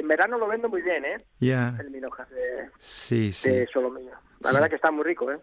en 0.00 0.08
verano 0.08 0.38
lo 0.38 0.46
vendo 0.48 0.68
muy 0.68 0.82
bien, 0.82 1.04
¿eh? 1.04 1.24
Ya, 1.40 1.76
El 1.80 1.90
mil 1.90 2.04
hojas 2.04 2.28
de, 2.30 2.70
sí, 2.78 3.32
sí. 3.32 3.48
de 3.50 3.66
solomillo. 3.72 4.12
La 4.40 4.52
verdad 4.52 4.68
que 4.68 4.76
está 4.76 4.90
muy 4.90 5.04
rico, 5.04 5.30
¿eh? 5.32 5.38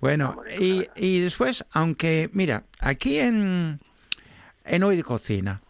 Bueno, 0.00 0.36
y, 0.60 0.86
y 0.96 1.20
después, 1.20 1.64
aunque, 1.72 2.28
mira, 2.32 2.64
aquí 2.80 3.18
en, 3.18 3.80
en 4.64 4.82
Hoy 4.82 4.96
de 4.96 5.02
Cocina, 5.02 5.62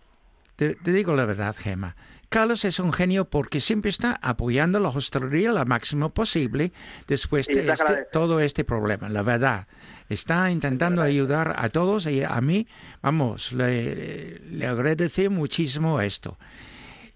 te, 0.57 0.75
te 0.75 0.93
digo 0.93 1.15
la 1.15 1.25
verdad, 1.25 1.55
Gema, 1.57 1.95
Carlos 2.29 2.65
es 2.65 2.81
un 2.81 2.93
genio 2.93 3.27
porque 3.27 3.61
siempre 3.61 3.91
está 3.91 4.19
apoyando 4.21 4.81
la 4.81 4.89
hostelería 4.89 5.53
lo 5.53 5.65
máximo 5.67 6.11
posible 6.11 6.73
después 7.07 7.47
de 7.47 7.55
te 7.63 7.73
este- 7.73 8.07
todo 8.11 8.41
este 8.41 8.65
problema, 8.65 9.09
la 9.09 9.23
verdad. 9.23 9.69
Está 10.09 10.51
intentando 10.51 11.01
ayudar 11.01 11.55
a 11.57 11.69
todos 11.69 12.07
y 12.07 12.25
a 12.25 12.41
mí, 12.41 12.67
vamos, 13.03 13.53
le, 13.53 14.41
le 14.41 14.67
agradecí 14.67 15.29
muchísimo 15.29 16.01
esto. 16.01 16.37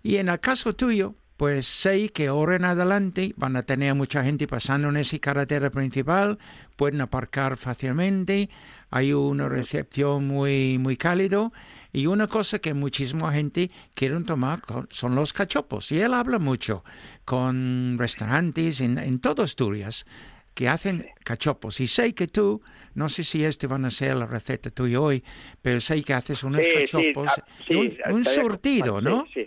Y 0.09 0.17
en 0.17 0.31
el 0.31 0.41
caso 0.41 0.75
tuyo, 0.75 1.17
pues 1.37 1.67
sé 1.67 2.09
que 2.09 2.29
ahora 2.29 2.57
en 2.57 2.65
adelante 2.65 3.35
van 3.37 3.57
a 3.57 3.63
tener 3.63 3.95
mucha 3.95 4.25
gente 4.25 4.47
pasando 4.47 4.89
en 4.89 4.97
esa 4.97 5.19
carretera 5.19 5.69
principal, 5.69 6.39
pueden 6.77 7.03
aparcar 7.03 7.59
fácilmente, 7.59 8.49
hay 8.89 9.13
una 9.13 9.51
recepción 9.51 10.27
muy, 10.27 10.79
muy 10.79 10.97
cálido 10.97 11.53
y 11.93 12.07
una 12.07 12.27
cosa 12.27 12.59
que 12.59 12.73
muchísima 12.73 13.35
gente 13.35 13.71
quieren 13.93 14.25
tomar 14.25 14.63
son 14.89 15.15
los 15.15 15.35
cachopos. 15.35 15.93
Y 15.93 16.01
él 16.01 16.15
habla 16.15 16.39
mucho 16.39 16.85
con 17.27 17.97
restaurantes 17.99 18.81
en, 18.81 18.97
en 18.97 19.19
toda 19.19 19.45
Asturias 19.45 20.07
que 20.55 20.71
hacen 20.71 21.07
cachopos. 21.23 21.81
Y 21.81 21.87
sé 21.87 22.15
que 22.15 22.29
tú, 22.29 22.63
no 22.95 23.11
sé 23.11 23.25
si 23.25 23.45
este 23.45 23.67
van 23.67 23.85
a 23.85 23.91
ser 23.91 24.17
la 24.17 24.25
receta 24.25 24.71
tuya 24.71 25.03
hoy, 25.03 25.23
pero 25.61 25.83
sé 25.83 26.03
que 26.03 26.15
haces 26.15 26.43
unos 26.45 26.63
Sí, 26.63 26.71
sí, 26.73 26.79
cachopos, 26.79 27.29
ah, 27.29 27.45
sí, 27.69 27.75
un, 27.75 28.15
un 28.15 28.25
surtido, 28.25 29.03
¿no? 29.03 29.27
Sí, 29.35 29.45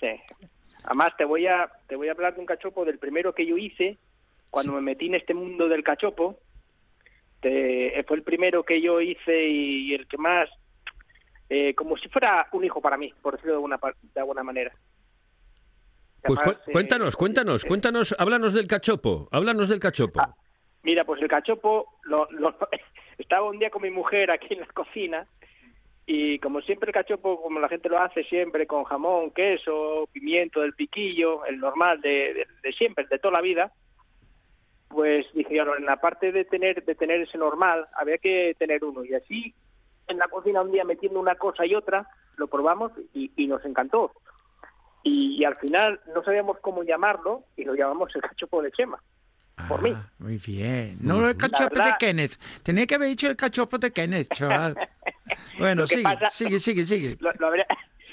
sí. 0.00 0.08
Además, 0.84 1.14
te 1.16 1.24
voy 1.24 1.46
a 1.46 1.70
te 1.88 1.96
voy 1.96 2.08
a 2.08 2.12
hablar 2.12 2.34
de 2.34 2.40
un 2.40 2.46
cachopo 2.46 2.84
del 2.84 2.98
primero 2.98 3.34
que 3.34 3.46
yo 3.46 3.56
hice 3.56 3.98
cuando 4.50 4.72
me 4.72 4.80
metí 4.82 5.06
en 5.06 5.14
este 5.14 5.34
mundo 5.34 5.68
del 5.68 5.82
cachopo. 5.82 6.38
Te- 7.40 8.04
fue 8.06 8.16
el 8.18 8.22
primero 8.22 8.62
que 8.64 8.80
yo 8.80 9.00
hice 9.00 9.46
y, 9.48 9.94
el 9.94 10.06
que 10.08 10.16
más, 10.18 10.48
eh, 11.50 11.74
como 11.74 11.96
si 11.98 12.08
fuera 12.08 12.48
un 12.52 12.64
hijo 12.64 12.80
para 12.80 12.96
mí, 12.96 13.12
por 13.22 13.34
decirlo 13.34 13.52
de 13.52 13.56
alguna, 13.56 13.78
de 14.14 14.20
alguna 14.20 14.42
manera. 14.42 14.72
Pues 16.22 16.40
cu- 16.40 16.72
cuéntanos, 16.72 17.14
eh, 17.14 17.16
cuéntanos, 17.18 17.64
eh, 17.64 17.68
cuéntanos, 17.68 18.14
háblanos 18.18 18.54
del 18.54 18.66
cachopo, 18.66 19.28
háblanos 19.30 19.68
del 19.68 19.80
cachopo. 19.80 20.20
Ah, 20.20 20.34
Mira, 20.82 21.04
pues 21.04 21.20
el 21.22 21.28
cachopo, 21.28 21.98
lo, 22.04 22.26
lo- 22.30 22.56
estaba 23.18 23.48
un 23.48 23.58
día 23.58 23.70
con 23.70 23.82
mi 23.82 23.90
mujer 23.90 24.30
aquí 24.30 24.54
en 24.54 24.60
la 24.60 24.66
cocina 24.66 25.26
y 26.06 26.38
como 26.38 26.60
siempre 26.60 26.90
el 26.90 26.94
cachopo, 26.94 27.40
como 27.42 27.60
la 27.60 27.68
gente 27.68 27.88
lo 27.88 27.98
hace 27.98 28.24
siempre, 28.24 28.66
con 28.66 28.84
jamón, 28.84 29.30
queso, 29.30 30.08
pimiento 30.12 30.60
del 30.60 30.74
piquillo, 30.74 31.44
el 31.46 31.58
normal 31.58 32.00
de, 32.00 32.10
de- 32.34 32.46
de 32.62 32.72
siempre, 32.74 33.06
de 33.08 33.18
toda 33.18 33.32
la 33.34 33.40
vida, 33.40 33.72
pues 34.88 35.26
dije, 35.34 35.56
yo, 35.56 35.76
en 35.76 35.84
la 35.86 35.96
parte 35.96 36.30
de 36.30 36.44
tener, 36.44 36.84
de 36.84 36.94
tener 36.94 37.20
ese 37.22 37.38
normal, 37.38 37.86
había 37.96 38.18
que 38.18 38.54
tener 38.58 38.84
uno. 38.84 39.04
Y 39.04 39.14
así, 39.14 39.54
en 40.06 40.18
la 40.18 40.28
cocina 40.28 40.62
un 40.62 40.70
día 40.72 40.84
metiendo 40.84 41.18
una 41.18 41.34
cosa 41.34 41.66
y 41.66 41.74
otra, 41.74 42.06
lo 42.36 42.46
probamos 42.46 42.92
y, 43.12 43.32
y 43.36 43.46
nos 43.46 43.64
encantó. 43.64 44.12
Y, 45.02 45.36
y 45.40 45.44
al 45.44 45.56
final 45.56 46.00
no 46.14 46.22
sabíamos 46.22 46.58
cómo 46.60 46.82
llamarlo 46.84 47.44
y 47.56 47.64
lo 47.64 47.74
llamamos 47.74 48.14
el 48.14 48.22
cachopo 48.22 48.62
de 48.62 48.70
Chema. 48.72 49.02
por 49.68 49.82
mí. 49.82 49.92
Ah, 49.94 50.08
Muy 50.18 50.38
bien. 50.38 50.96
No 51.00 51.28
el 51.28 51.36
cachopo 51.36 51.74
de 51.82 51.92
Kenneth. 51.98 52.38
Tenía 52.62 52.86
que 52.86 52.94
haber 52.94 53.08
dicho 53.08 53.28
el 53.28 53.36
cachopo 53.36 53.78
de 53.78 53.90
Kenneth, 53.92 54.28
chaval. 54.32 54.74
Bueno, 55.58 55.86
sigue, 55.86 56.02
pasa- 56.02 56.28
sigue, 56.30 56.58
sigue, 56.58 56.84
sigue. 56.84 57.16
Lo- 57.20 57.32
lo 57.38 57.46
habría- 57.48 57.66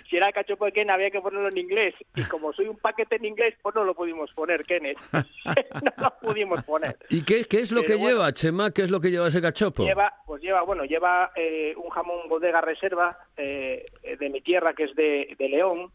si 0.09 0.17
era 0.17 0.29
cachopo 0.33 0.65
de 0.65 0.73
Ken 0.73 0.89
había 0.89 1.09
que 1.09 1.21
ponerlo 1.21 1.47
en 1.47 1.57
inglés 1.57 1.95
y 2.15 2.23
como 2.23 2.51
soy 2.51 2.67
un 2.67 2.77
paquete 2.77 3.15
en 3.15 3.23
inglés 3.23 3.55
pues 3.61 3.73
no 3.75 3.85
lo 3.85 3.95
pudimos 3.95 4.29
poner 4.33 4.65
Kenneth 4.65 4.97
no 5.13 5.93
lo 5.95 6.13
pudimos 6.21 6.61
poner 6.65 6.97
¿Y 7.09 7.23
qué, 7.23 7.45
qué 7.45 7.61
es 7.61 7.71
lo 7.71 7.79
Pero 7.81 7.87
que 7.93 7.95
bueno. 7.95 8.17
lleva, 8.17 8.33
Chema? 8.33 8.71
¿Qué 8.71 8.81
es 8.81 8.91
lo 8.91 8.99
que 8.99 9.09
lleva 9.09 9.29
ese 9.29 9.41
cachopo? 9.41 9.85
lleva 9.85 10.13
pues 10.25 10.41
lleva 10.41 10.63
bueno 10.63 10.83
lleva 10.83 11.31
eh, 11.37 11.73
un 11.77 11.89
jamón 11.91 12.27
bodega 12.27 12.59
reserva 12.59 13.17
eh, 13.37 13.85
de 14.19 14.29
mi 14.29 14.41
tierra 14.41 14.73
que 14.73 14.83
es 14.83 14.95
de, 14.95 15.33
de 15.39 15.47
León 15.47 15.89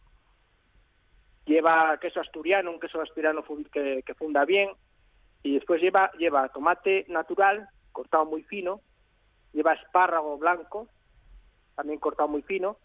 lleva 1.44 1.98
queso 2.00 2.20
asturiano 2.20 2.70
un 2.70 2.80
queso 2.80 3.00
asturiano 3.02 3.44
que 3.72 4.14
funda 4.16 4.46
bien 4.46 4.70
y 5.42 5.54
después 5.56 5.80
lleva 5.82 6.10
lleva 6.18 6.48
tomate 6.48 7.04
natural 7.08 7.68
cortado 7.92 8.24
muy 8.24 8.42
fino 8.44 8.80
lleva 9.52 9.74
espárrago 9.74 10.38
blanco 10.38 10.88
también 11.76 12.00
cortado 12.00 12.28
muy 12.28 12.42
fino 12.42 12.76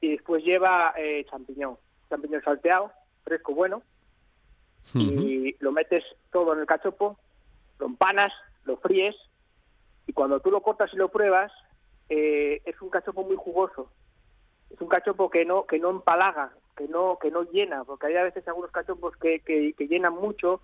y 0.00 0.10
después 0.12 0.44
lleva 0.44 0.94
eh, 0.96 1.24
champiñón 1.30 1.76
champiñón 2.08 2.42
salteado 2.42 2.92
fresco 3.24 3.54
bueno 3.54 3.82
y 5.00 5.56
lo 5.60 5.72
metes 5.72 6.04
todo 6.30 6.52
en 6.52 6.60
el 6.60 6.66
cachopo, 6.66 7.18
lo 7.78 7.86
empanas, 7.86 8.32
lo 8.64 8.76
fríes 8.76 9.16
y 10.06 10.12
cuando 10.12 10.40
tú 10.40 10.50
lo 10.50 10.60
cortas 10.60 10.92
y 10.92 10.96
lo 10.96 11.08
pruebas 11.08 11.50
eh, 12.10 12.60
es 12.66 12.80
un 12.82 12.90
cachopo 12.90 13.22
muy 13.24 13.36
jugoso. 13.36 13.90
Es 14.70 14.78
un 14.80 14.88
cachopo 14.88 15.30
que 15.30 15.44
no 15.46 15.64
que 15.64 15.78
no 15.78 15.88
empalaga, 15.90 16.52
que 16.76 16.86
no 16.86 17.18
que 17.18 17.30
no 17.30 17.44
llena, 17.44 17.84
porque 17.84 18.08
hay 18.08 18.16
a 18.16 18.24
veces 18.24 18.46
algunos 18.46 18.70
cachopos 18.72 19.16
que, 19.16 19.40
que, 19.40 19.72
que 19.72 19.88
llenan 19.88 20.12
mucho 20.12 20.60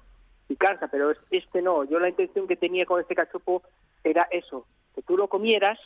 y 0.51 0.57
cansa, 0.57 0.89
pero 0.89 1.11
es- 1.13 1.19
este 1.31 1.63
no. 1.63 1.85
Yo 1.85 1.99
la 1.99 2.09
intención 2.11 2.47
que 2.47 2.57
tenía 2.57 2.85
con 2.85 3.01
este 3.01 3.15
cachopo 3.15 3.63
era 4.05 4.25
eso, 4.31 4.67
que 4.95 5.01
tú 5.03 5.17
lo 5.17 5.29
comieras 5.29 5.79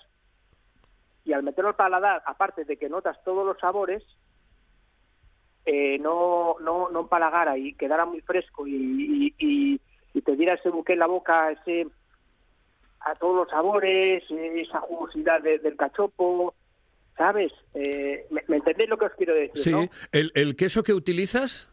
y 1.25 1.33
al 1.33 1.43
meterlo 1.43 1.71
al 1.71 1.77
paladar, 1.77 2.23
aparte 2.27 2.65
de 2.65 2.77
que 2.77 2.89
notas 2.89 3.23
todos 3.25 3.47
los 3.47 3.59
sabores, 3.59 4.03
eh, 5.67 5.99
no, 5.99 6.57
no, 6.61 6.91
no 6.91 7.01
empalagara 7.01 7.57
y 7.57 7.73
quedara 7.75 8.05
muy 8.05 8.21
fresco 8.21 8.67
y, 8.67 8.75
y, 8.75 9.35
y- 9.39 9.81
y 10.17 10.21
te 10.23 10.37
diera 10.37 10.55
ese 10.55 10.69
buque 10.69 10.93
en 10.93 10.99
la 11.01 11.07
boca, 11.07 11.51
ese 11.51 11.87
a 13.01 13.15
todos 13.17 13.35
los 13.37 13.49
sabores, 13.51 14.23
esa 14.31 14.81
jugosidad 14.81 15.43
de- 15.43 15.59
del 15.59 15.77
cachopo, 15.77 16.55
¿sabes? 17.17 17.53
Eh, 17.75 18.25
¿me, 18.31 18.43
me 18.49 18.57
entendéis 18.59 18.89
lo 18.91 18.97
que 18.99 19.07
os 19.07 19.13
quiero 19.15 19.35
decir? 19.35 19.63
Sí, 19.63 19.73
no? 19.73 19.89
¿El, 20.13 20.31
el 20.35 20.55
queso 20.57 20.83
que 20.83 20.93
utilizas? 20.93 21.69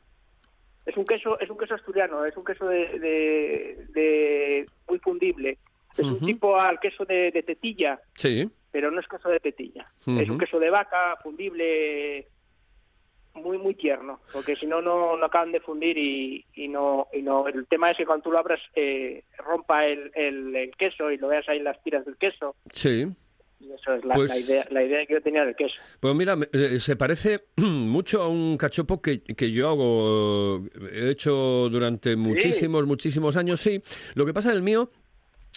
Es 0.86 0.98
un 0.98 1.05
queso, 1.05 1.39
es 1.39 1.50
un 1.50 1.58
queso 1.58 1.75
asturiano, 1.75 2.25
es 2.25 2.36
un 2.36 2.43
queso 2.43 2.65
de, 2.65 3.00
de, 3.00 3.86
de- 3.93 4.65
muy 4.89 5.00
fundible. 5.00 5.58
Es 5.98 6.05
un 6.05 6.20
tipo 6.22 6.58
al 6.60 6.79
queso 6.79 7.03
de, 7.05 7.31
de 7.31 7.43
tetilla, 7.43 8.00
Sí. 8.15 8.50
Pero 8.72 8.90
no 8.92 9.00
es 9.00 9.08
queso 9.08 9.30
de 9.30 9.40
tetilla. 9.40 9.92
Es 10.06 10.30
un 10.30 10.38
queso 10.40 10.60
de 10.60 10.70
vaca 10.70 11.18
fundible 11.22 12.28
muy 13.34 13.58
muy 13.58 13.75
tierno, 13.75 14.20
porque 14.34 14.56
si 14.58 14.66
no 14.68 14.82
no 14.82 15.13
acaban 15.24 15.54
de 15.54 15.62
fundir 15.62 15.98
y, 15.98 16.46
y 16.54 16.68
no 16.68 17.08
y 17.13 17.22
no 17.22 17.48
el 17.48 17.66
tema 17.68 17.90
es 17.92 17.98
que 17.98 18.06
cuando 18.06 18.24
tú 18.24 18.32
lo 18.32 18.40
abras 18.40 18.60
eh, 18.75 19.24
rompa 19.38 19.86
el, 19.88 20.12
el, 20.16 20.54
el 20.56 20.72
queso 20.75 21.10
y 21.12 21.18
lo 21.18 21.30
veas 21.30 21.48
ahí 21.48 21.60
en 21.60 21.63
las 21.63 21.82
tiras 21.82 22.04
del 22.06 22.18
queso 22.18 22.58
Sí. 22.74 23.06
y 23.62 23.72
eso 23.72 23.94
es 23.94 24.04
la, 24.04 24.16
Pues- 24.16 24.30
la 24.32 24.38
idea 24.38 24.66
la 24.70 24.84
idea 24.84 25.06
que 25.06 25.13
yo 25.13 25.22
tenía 25.22 25.46
del 25.46 25.56
queso. 25.56 25.75
Pues 26.01 26.13
mira, 26.13 26.36
eh, 26.51 26.78
se 26.80 26.98
parece 26.98 27.46
mucho 27.56 28.22
a 28.22 28.28
un 28.28 28.58
cachopo 28.58 29.01
que, 29.01 29.24
que 29.24 29.50
yo 29.51 29.70
hago, 29.70 30.66
he 30.92 31.12
hecho 31.12 31.70
durante 31.70 32.18
muchísimos, 32.18 32.86
muchísimos 32.86 33.38
años, 33.38 33.62
sí. 33.62 33.82
Lo 34.16 34.25
que 34.25 34.34
pasa 34.34 34.51
el 34.51 34.62
mío 34.62 34.92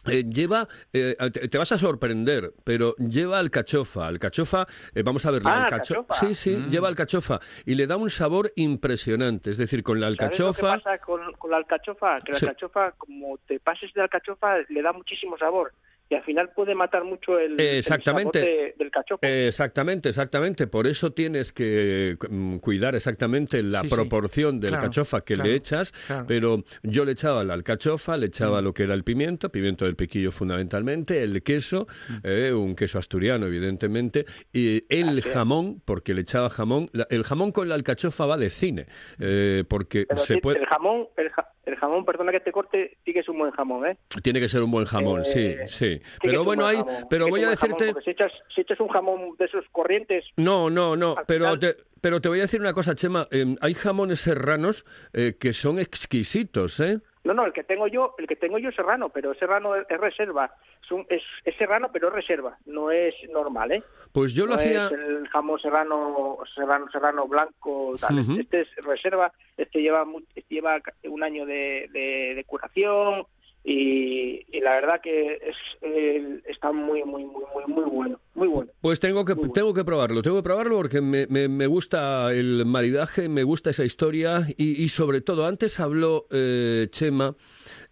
eh, 0.07 0.25
lleva, 0.25 0.69
eh, 0.93 1.17
te, 1.33 1.49
te 1.49 1.59
vas 1.59 1.73
a 1.73 1.79
sorprender, 1.79 2.53
pero 2.65 2.95
lleva 2.97 3.39
alcachofa. 3.39 4.07
Alcachofa, 4.07 4.67
eh, 4.95 5.03
vamos 5.03 5.25
a 5.27 5.31
ver, 5.31 5.43
la 5.43 5.51
Ah, 5.51 5.67
alcacho- 5.69 5.99
alcachofa. 5.99 6.15
Sí, 6.27 6.35
sí, 6.35 6.65
lleva 6.71 6.89
alcachofa 6.89 7.41
y 7.65 7.75
le 7.75 7.87
da 7.87 7.97
un 7.97 8.11
sabor 8.11 8.53
impresionante. 8.57 9.51
Es 9.51 9.59
decir, 9.59 9.83
con 9.83 10.01
la 10.01 10.07
¿Sabes 10.09 10.19
lo 10.21 10.25
alcachofa. 10.49 10.77
que 10.77 10.83
pasa 10.83 10.99
con, 10.99 11.33
con 11.35 11.51
la 11.51 11.57
alcachofa? 11.59 12.19
Que 12.21 12.33
la 12.33 12.39
Sí. 12.39 12.47
alcachofa, 12.47 12.93
como 12.93 13.39
te 13.47 13.61
pases 13.61 13.93
de 13.95 14.03
alcachofa, 14.03 14.57
le 14.69 14.83
da 14.83 14.93
muchísimo 14.93 15.37
sabor. 15.39 15.73
Y 16.11 16.15
al 16.15 16.23
final 16.23 16.51
puede 16.55 16.75
matar 16.75 17.03
mucho 17.03 17.39
el, 17.39 17.59
el 17.59 17.79
Exactamente. 17.79 18.39
sabor 18.41 18.53
de- 18.55 18.75
del 18.79 18.91
cachopo. 18.91 19.27
Exactamente, 19.27 20.11
exactamente. 20.11 20.67
Por 20.67 20.87
eso 20.87 21.13
tienes 21.13 21.51
que 21.53 22.17
mm, 22.29 22.57
cuidar 22.59 22.95
exactamente 22.95 23.63
la 23.63 23.81
Sí, 23.81 23.89
sí. 23.89 23.95
proporción 23.95 24.61
del 24.61 24.71
Claro, 24.73 24.85
cachofa 24.85 25.23
que 25.23 25.35
claro, 25.35 25.49
le 25.51 25.57
echas. 25.57 25.93
claro. 26.07 26.27
Pero 26.29 26.65
yo 26.83 27.07
le 27.07 27.13
echaba 27.13 27.43
la 27.43 27.55
alcachofa, 27.55 28.19
le 28.19 28.27
echaba 28.27 28.61
lo 28.61 28.75
que 28.75 28.83
era 28.83 28.93
el 28.93 29.03
pimiento, 29.03 29.49
pimiento 29.51 29.87
del 29.87 29.97
piquillo 29.97 30.31
fundamentalmente, 30.31 31.23
el 31.23 31.43
queso, 31.43 31.87
eh, 32.23 32.53
un 32.53 32.77
queso 32.77 32.99
asturiano 32.99 33.47
evidentemente, 33.47 34.27
y 34.53 34.83
el 34.95 35.23
jamón, 35.23 35.81
porque 35.87 36.13
le 36.13 36.21
echaba 36.21 36.51
jamón. 36.51 36.91
La- 36.93 37.07
el 37.09 37.23
jamón 37.25 37.51
con 37.51 37.69
la 37.69 37.77
alcachofa 37.77 38.27
va 38.27 38.37
de 38.37 38.51
cine, 38.51 38.87
eh, 39.19 39.65
porque 39.69 40.05
Pero 40.07 40.21
se 40.21 40.35
sí, 40.35 40.41
puede, 40.41 40.59
el 40.61 40.67
jamón, 40.67 41.09
el, 41.17 41.31
ja- 41.31 41.49
el 41.65 41.77
jamón, 41.77 42.05
perdona 42.05 42.31
que 42.31 42.41
te 42.41 42.53
corte, 42.53 42.99
sí 43.07 43.13
que 43.15 43.21
es 43.21 43.29
un 43.29 43.39
buen 43.39 43.53
jamón, 43.53 43.87
¿eh? 43.87 43.97
tiene 44.23 44.39
que 44.39 44.49
ser 44.49 44.63
un 44.63 44.71
buen 44.71 44.85
jamón, 44.85 45.21
Eh, 45.21 45.25
sí, 45.25 45.55
sí. 45.67 45.94
Sí 45.99 46.19
Pero 46.23 46.45
bueno, 46.45 46.63
buen 46.65 46.77
hay, 46.77 46.83
jamón, 46.85 47.07
pero 47.11 47.29
voy 47.29 47.45
a 47.45 47.57
jamón, 47.57 47.77
decirte. 47.79 48.03
si 48.03 48.11
echas, 48.11 48.33
si 48.55 48.61
echas 48.63 48.81
un 48.81 48.89
jamón 48.89 49.37
de 49.39 49.45
esos 49.45 49.65
corrientes, 49.73 50.25
No, 50.37 50.71
no, 50.71 50.97
no, 50.97 51.15
pero 51.27 51.59
te, 51.59 51.77
pero 52.01 52.21
te 52.21 52.29
voy 52.29 52.39
a 52.41 52.43
decir 52.43 52.61
una 52.61 52.73
cosa, 52.73 52.95
Chema. 52.95 53.27
eh, 53.31 53.57
hay 53.61 53.75
jamones 53.75 54.21
serranos 54.21 54.85
eh, 55.13 55.35
que 55.39 55.53
son 55.53 55.79
exquisitos, 55.79 56.81
¿eh? 56.81 56.99
no, 57.25 57.33
no, 57.33 57.47
el 57.47 57.55
que 57.55 57.65
tengo 57.65 57.87
yo, 57.89 58.15
el 58.19 58.27
que 58.27 58.37
tengo 58.37 58.59
yo 58.59 58.69
es 58.69 58.75
serrano, 58.77 59.09
pero 59.09 59.33
serrano 59.35 59.75
es, 59.77 59.87
es 59.89 59.99
reserva, 59.99 60.51
es, 60.83 60.91
un- 60.93 61.07
es, 61.09 61.23
es 61.47 61.57
serrano 61.57 61.89
pero 61.91 62.09
es 62.09 62.15
reserva, 62.15 62.59
no 62.67 62.91
es 62.91 63.15
normal, 63.33 63.73
¿eh? 63.73 63.83
Pues 64.13 64.35
yo 64.35 64.45
lo 64.45 64.51
no 64.53 64.61
hacía... 64.61 64.85
es 64.87 64.93
el 64.93 65.27
jamón 65.29 65.59
serrano, 65.59 66.37
serrano, 66.55 66.87
serrano 66.93 67.27
blanco, 67.27 67.95
tal. 67.99 68.19
Este 68.39 68.61
es 68.61 68.69
reserva, 68.85 69.33
este 69.57 69.81
lleva 69.81 70.05
este 70.35 70.55
lleva 70.55 70.83
un 71.05 71.23
año 71.23 71.47
de, 71.47 71.89
de- 71.95 72.35
de 72.37 72.45
curación 72.45 73.25
y, 73.65 74.61
la 74.61 74.75
verdad 74.75 75.01
que 75.01 75.35
es 75.35 75.57
eh, 75.83 76.41
está 76.47 76.73
muy 76.73 77.03
muy 77.05 77.25
muy 77.25 77.45
muy 77.55 77.65
muy 77.67 77.85
bueno, 77.85 78.21
muy 78.35 78.49
bueno. 78.49 78.71
Pues 78.81 79.01
tengo 79.01 79.25
que, 79.25 79.35
tengo 79.53 79.73
que 79.75 79.85
probarlo, 79.85 80.23
tengo 80.23 80.37
que 80.39 80.43
probarlo 80.43 80.77
porque 80.77 81.01
me, 81.01 81.27
me- 81.29 81.49
me 81.49 81.67
gusta 81.67 82.33
el 82.33 82.65
maridaje, 82.67 83.29
me 83.29 83.43
gusta 83.45 83.71
esa 83.71 83.85
historia 83.85 84.49
y, 84.57 84.83
y 84.83 84.89
sobre 84.89 85.21
todo, 85.21 85.47
antes 85.47 85.79
habló 85.81 86.27
eh, 86.31 86.89
Chema, 86.91 87.37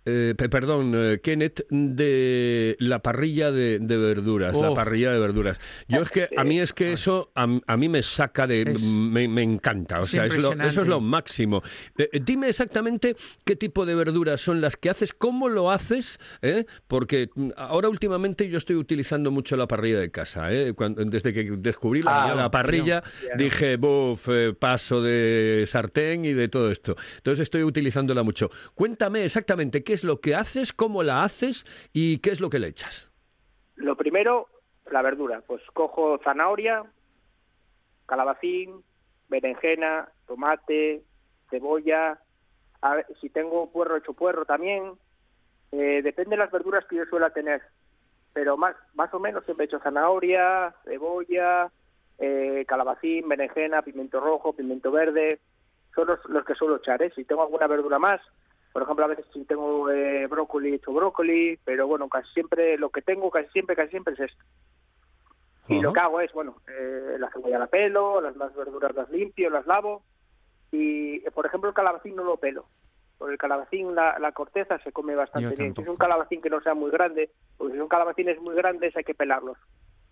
eh, 0.04 0.34
pe- 0.36 0.48
perdón, 0.48 0.92
eh, 0.96 1.20
Kenneth, 1.22 1.64
de 1.70 2.76
la 2.80 3.00
parrilla 3.02 3.52
de, 3.52 3.78
de 3.78 3.96
verduras, 3.96 4.56
la 4.56 4.74
parrilla 4.74 5.12
de 5.12 5.18
verduras. 5.20 5.60
Yo 5.86 6.02
es 6.02 6.10
que, 6.10 6.28
a 6.36 6.42
mí 6.42 6.58
es 6.58 6.72
que 6.72 6.90
eso, 6.92 7.30
a, 7.36 7.46
a 7.66 7.76
mí 7.76 7.88
me 7.88 8.02
saca 8.02 8.48
de... 8.48 8.62
Es- 8.62 8.82
me, 8.82 9.28
me 9.28 9.42
encanta, 9.44 10.00
o 10.00 10.02
es 10.02 10.08
sea, 10.08 10.26
es 10.26 10.36
lo- 10.42 10.52
eso 10.68 10.80
es 10.82 10.88
lo 10.88 11.00
máximo. 11.00 11.62
Eh, 11.96 12.08
dime 12.24 12.48
exactamente 12.48 13.14
qué 13.44 13.54
tipo 13.54 13.86
de 13.86 13.94
verduras 13.94 14.40
son 14.40 14.60
las 14.60 14.76
que 14.76 14.90
haces, 14.90 15.12
cómo 15.12 15.48
lo 15.48 15.70
haces, 15.70 16.18
¿eh? 16.42 16.64
porque 16.88 17.30
mm, 17.36 17.50
ahora 17.56 17.88
últimamente 17.88 18.48
yo 18.48 18.58
estoy 18.58 18.74
utilizando 18.76 19.30
mucho 19.30 19.56
la 19.56 19.68
parrilla 19.68 20.00
de 20.00 20.10
casa. 20.10 20.31
¿Eh? 20.36 20.72
Cuando- 20.74 21.04
desde 21.04 21.32
que 21.32 21.44
descubrí 21.58 22.02
la, 22.02 22.24
Ah, 22.24 22.34
la 22.34 22.50
parrilla, 22.50 23.02
dije, 23.36 23.76
buf, 23.76 24.28
eh, 24.30 24.54
paso 24.58 25.02
de 25.02 25.64
sartén 25.66 26.24
y 26.24 26.32
de 26.32 26.48
todo 26.48 26.70
esto. 26.70 26.96
Entonces 27.16 27.40
estoy 27.40 27.62
utilizándola 27.64 28.22
mucho. 28.22 28.50
Cuéntame 28.74 29.24
exactamente 29.24 29.82
qué 29.84 29.92
es 29.92 30.04
lo 30.04 30.20
que 30.20 30.34
haces, 30.34 30.72
cómo 30.72 31.02
la 31.02 31.24
haces 31.24 31.64
y 31.92 32.18
qué 32.18 32.30
es 32.30 32.40
lo 32.40 32.50
que 32.50 32.58
le 32.58 32.68
echas. 32.68 33.10
Lo 33.76 33.96
primero, 33.96 34.48
la 34.90 35.02
verdura, 35.02 35.42
pues 35.46 35.62
cojo 35.72 36.18
zanahoria, 36.24 36.84
calabacín, 38.06 38.82
berenjena, 39.28 40.08
tomate, 40.26 41.02
cebolla, 41.50 42.20
a 42.80 42.94
ver, 42.96 43.06
si 43.20 43.28
tengo 43.30 43.70
puerro 43.70 43.96
hecho 43.96 44.12
puerro 44.12 44.44
también, 44.44 44.92
eh, 45.72 46.00
depende 46.02 46.30
de 46.30 46.36
las 46.38 46.50
verduras 46.50 46.84
que 46.88 46.96
yo 46.96 47.04
suela 47.06 47.30
tener, 47.30 47.62
pero 48.32 48.56
más 48.56 48.74
más 48.94 49.12
o 49.14 49.20
menos 49.20 49.44
siempre 49.44 49.64
he 49.64 49.66
hecho 49.66 49.80
zanahoria, 49.80 50.74
cebolla, 50.84 51.70
eh, 52.18 52.64
calabacín, 52.66 53.28
berenjena, 53.28 53.82
pimiento 53.82 54.20
rojo, 54.20 54.52
pimiento 54.52 54.90
verde, 54.90 55.40
son 55.94 56.08
los, 56.08 56.24
los 56.26 56.44
que 56.44 56.54
suelo 56.54 56.76
echar, 56.76 57.02
¿eh? 57.02 57.12
Si 57.14 57.24
tengo 57.24 57.42
alguna 57.42 57.66
verdura 57.66 57.98
más, 57.98 58.20
por 58.72 58.82
ejemplo, 58.82 59.04
a 59.04 59.08
veces 59.08 59.26
si 59.32 59.44
tengo 59.44 59.90
eh, 59.90 60.26
brócoli, 60.26 60.72
he 60.72 60.74
hecho 60.76 60.92
brócoli, 60.92 61.58
pero 61.64 61.86
bueno, 61.86 62.08
casi 62.08 62.32
siempre, 62.32 62.78
lo 62.78 62.90
que 62.90 63.02
tengo 63.02 63.30
casi 63.30 63.48
siempre, 63.50 63.76
casi 63.76 63.90
siempre 63.90 64.14
es 64.14 64.20
esto. 64.20 64.44
Y 65.68 65.80
lo 65.80 65.92
que 65.92 66.00
hago 66.00 66.20
es, 66.20 66.32
bueno, 66.32 66.56
eh, 66.68 67.16
la 67.18 67.30
cebolla 67.30 67.58
la 67.58 67.66
pelo, 67.66 68.20
las 68.20 68.34
más 68.36 68.54
verduras 68.54 68.94
las 68.94 69.08
limpio, 69.10 69.48
las 69.48 69.66
lavo, 69.66 70.02
y 70.70 71.20
por 71.30 71.46
ejemplo 71.46 71.68
el 71.68 71.74
calabacín 71.74 72.16
no 72.16 72.24
lo 72.24 72.36
pelo. 72.36 72.66
Por 73.22 73.30
el 73.30 73.38
calabacín 73.38 73.94
la, 73.94 74.18
la 74.18 74.32
corteza 74.32 74.80
se 74.80 74.90
come 74.90 75.14
bastante 75.14 75.50
Yo 75.50 75.56
bien. 75.56 75.76
Si 75.76 75.82
es 75.82 75.86
un 75.86 75.94
calabacín 75.94 76.42
que 76.42 76.50
no 76.50 76.60
sea 76.60 76.74
muy 76.74 76.90
grande, 76.90 77.30
porque 77.56 77.74
si 77.74 77.78
son 77.78 77.86
calabacines 77.86 78.40
muy 78.40 78.56
grandes 78.56 78.96
hay 78.96 79.04
que 79.04 79.14
pelarlos, 79.14 79.56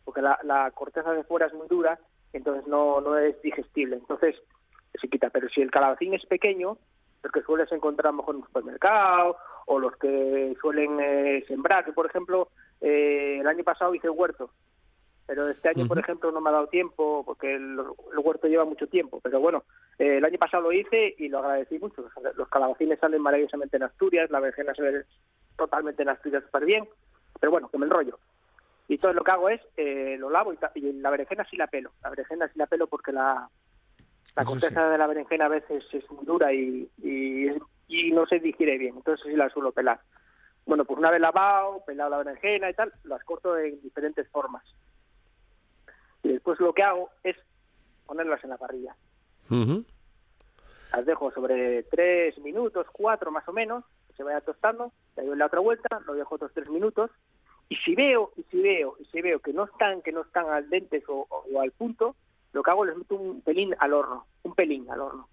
porque 0.05 0.23
la, 0.23 0.39
la 0.45 0.71
corteza 0.71 1.11
de 1.11 1.25
fuera 1.25 1.47
es 1.47 1.53
muy 1.53 1.67
dura, 1.67 1.99
entonces 2.33 2.69
no, 2.69 3.01
no 3.01 3.19
es 3.19 3.43
digestible. 3.43 3.97
Entonces 3.97 4.37
se 4.95 5.09
quita. 5.09 5.29
Pero 5.31 5.49
si 5.49 5.61
el 5.61 5.73
calabacín 5.73 6.15
es 6.15 6.25
pequeño, 6.27 6.79
los 7.25 7.33
que 7.33 7.43
sueles 7.43 7.73
encontrar 7.73 8.13
mejor 8.13 8.37
en 8.37 8.43
un 8.43 8.47
supermercado 8.47 9.37
o 9.67 9.81
los 9.81 9.97
que 9.97 10.57
suelen 10.61 11.01
eh, 11.01 11.45
sembrar, 11.49 11.85
que 11.85 11.93
por 11.93 12.07
ejemplo 12.07 12.51
eh, 12.81 13.39
el 13.41 13.49
año 13.49 13.65
pasado 13.65 13.93
hice 13.93 14.09
huerto, 14.09 14.53
pero 15.31 15.49
este 15.49 15.69
año, 15.69 15.87
por 15.87 15.97
ejemplo, 15.97 16.33
no 16.33 16.41
me 16.41 16.51
ha 16.51 16.55
dado 16.55 16.67
tiempo 16.67 17.23
porque 17.25 17.55
el, 17.55 17.79
el 18.13 18.19
huerto 18.19 18.49
lleva 18.49 18.65
mucho 18.65 18.89
tiempo. 18.89 19.21
Pero 19.23 19.39
bueno, 19.39 19.63
eh, 19.97 20.17
el 20.17 20.25
año 20.25 20.37
pasado 20.39 20.65
lo 20.65 20.73
hice 20.73 21.15
y 21.19 21.29
lo 21.29 21.39
agradecí 21.39 21.79
mucho. 21.79 22.03
Los, 22.03 22.37
los 22.37 22.49
calabacines 22.49 22.99
salen 22.99 23.23
maravillosamente 23.23 23.77
en 23.77 23.85
Asturias, 23.85 24.29
la 24.33 24.41
berenjena 24.41 24.75
se 24.75 24.83
ve 24.83 25.05
totalmente 25.57 26.03
en 26.03 26.09
Asturias 26.09 26.43
súper 26.43 26.65
bien. 26.65 26.89
Pero 27.39 27.53
bueno, 27.53 27.69
que 27.69 27.79
me 27.79 27.87
enrollo. 27.87 28.19
Y 28.89 28.99
todo 28.99 29.13
lo 29.13 29.23
que 29.23 29.31
hago 29.31 29.49
es, 29.49 29.61
eh, 29.77 30.17
lo 30.19 30.31
lavo 30.31 30.53
y, 30.53 30.59
y 30.75 30.93
la 30.95 31.11
berenjena 31.11 31.47
sí 31.49 31.57
la 31.57 31.69
pelo. 31.69 31.93
La 32.03 32.11
berenjena 32.11 32.49
sí 32.49 32.59
la 32.59 32.67
pelo 32.67 32.89
porque 32.89 33.13
la, 33.13 33.49
la 34.35 34.45
corteza 34.45 34.91
de 34.91 34.99
la 34.99 35.07
berenjena 35.07 35.45
a 35.45 35.51
veces 35.51 35.85
es 35.93 36.11
muy 36.11 36.25
dura 36.25 36.53
y, 36.53 36.91
y, 37.05 37.51
y 37.87 38.11
no 38.11 38.27
se 38.27 38.41
digiere 38.41 38.79
bien. 38.79 38.97
Entonces 38.97 39.25
sí 39.25 39.37
la 39.37 39.49
suelo 39.49 39.71
pelar. 39.71 40.01
Bueno, 40.67 40.85
pues 40.85 40.99
una 40.99 41.13
vez 41.13 41.21
lavado, 41.21 41.85
pelado 41.85 42.11
la 42.11 42.19
berenjena 42.19 42.69
y 42.69 42.75
tal, 42.75 42.93
las 43.05 43.23
corto 43.23 43.57
en 43.57 43.81
diferentes 43.81 44.29
formas. 44.31 44.65
Y 46.23 46.29
después 46.29 46.61
lo 46.61 46.73
que 46.73 46.83
hago 46.83 47.11
es 47.25 47.37
ponerlas 48.07 48.43
en 48.45 48.51
la 48.51 48.59
parrilla. 48.59 48.95
Las 50.93 51.07
dejo 51.07 51.31
sobre 51.33 51.85
tres 51.85 52.39
minutos, 52.39 52.87
cuatro 52.93 53.31
más 53.31 53.47
o 53.49 53.53
menos, 53.53 53.85
que 54.09 54.15
se 54.15 54.23
vaya 54.23 54.41
tostando, 54.41 54.93
le 55.17 55.25
doy 55.25 55.37
la 55.37 55.47
otra 55.47 55.61
vuelta, 55.61 56.01
lo 56.07 56.15
dejo 56.15 56.35
otros 56.35 56.53
tres 56.53 56.69
minutos, 56.69 57.11
y 57.69 57.77
si 57.77 57.95
veo, 57.95 58.33
y 58.37 58.43
si 58.51 58.61
veo, 58.61 58.97
y 58.99 59.05
si 59.07 59.21
veo 59.23 59.39
que 59.39 59.53
no 59.53 59.65
están, 59.65 60.03
que 60.03 60.11
no 60.11 60.23
están 60.23 60.47
al 60.51 60.69
dentes 60.69 61.05
o, 61.09 61.27
o 61.31 61.61
al 61.61 61.71
punto, 61.71 62.17
lo 62.53 62.63
que 62.63 62.71
hago 62.71 62.85
les 62.85 62.97
meto 62.97 63.15
un 63.15 63.43
pelín 63.43 63.75
al 63.79 63.93
horno, 63.93 64.27
un 64.43 64.55
pelín 64.55 64.91
al 64.91 65.01
horno, 65.01 65.29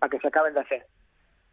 para 0.00 0.10
que 0.10 0.18
se 0.18 0.28
acaben 0.28 0.54
de 0.54 0.60
hacer. 0.60 0.86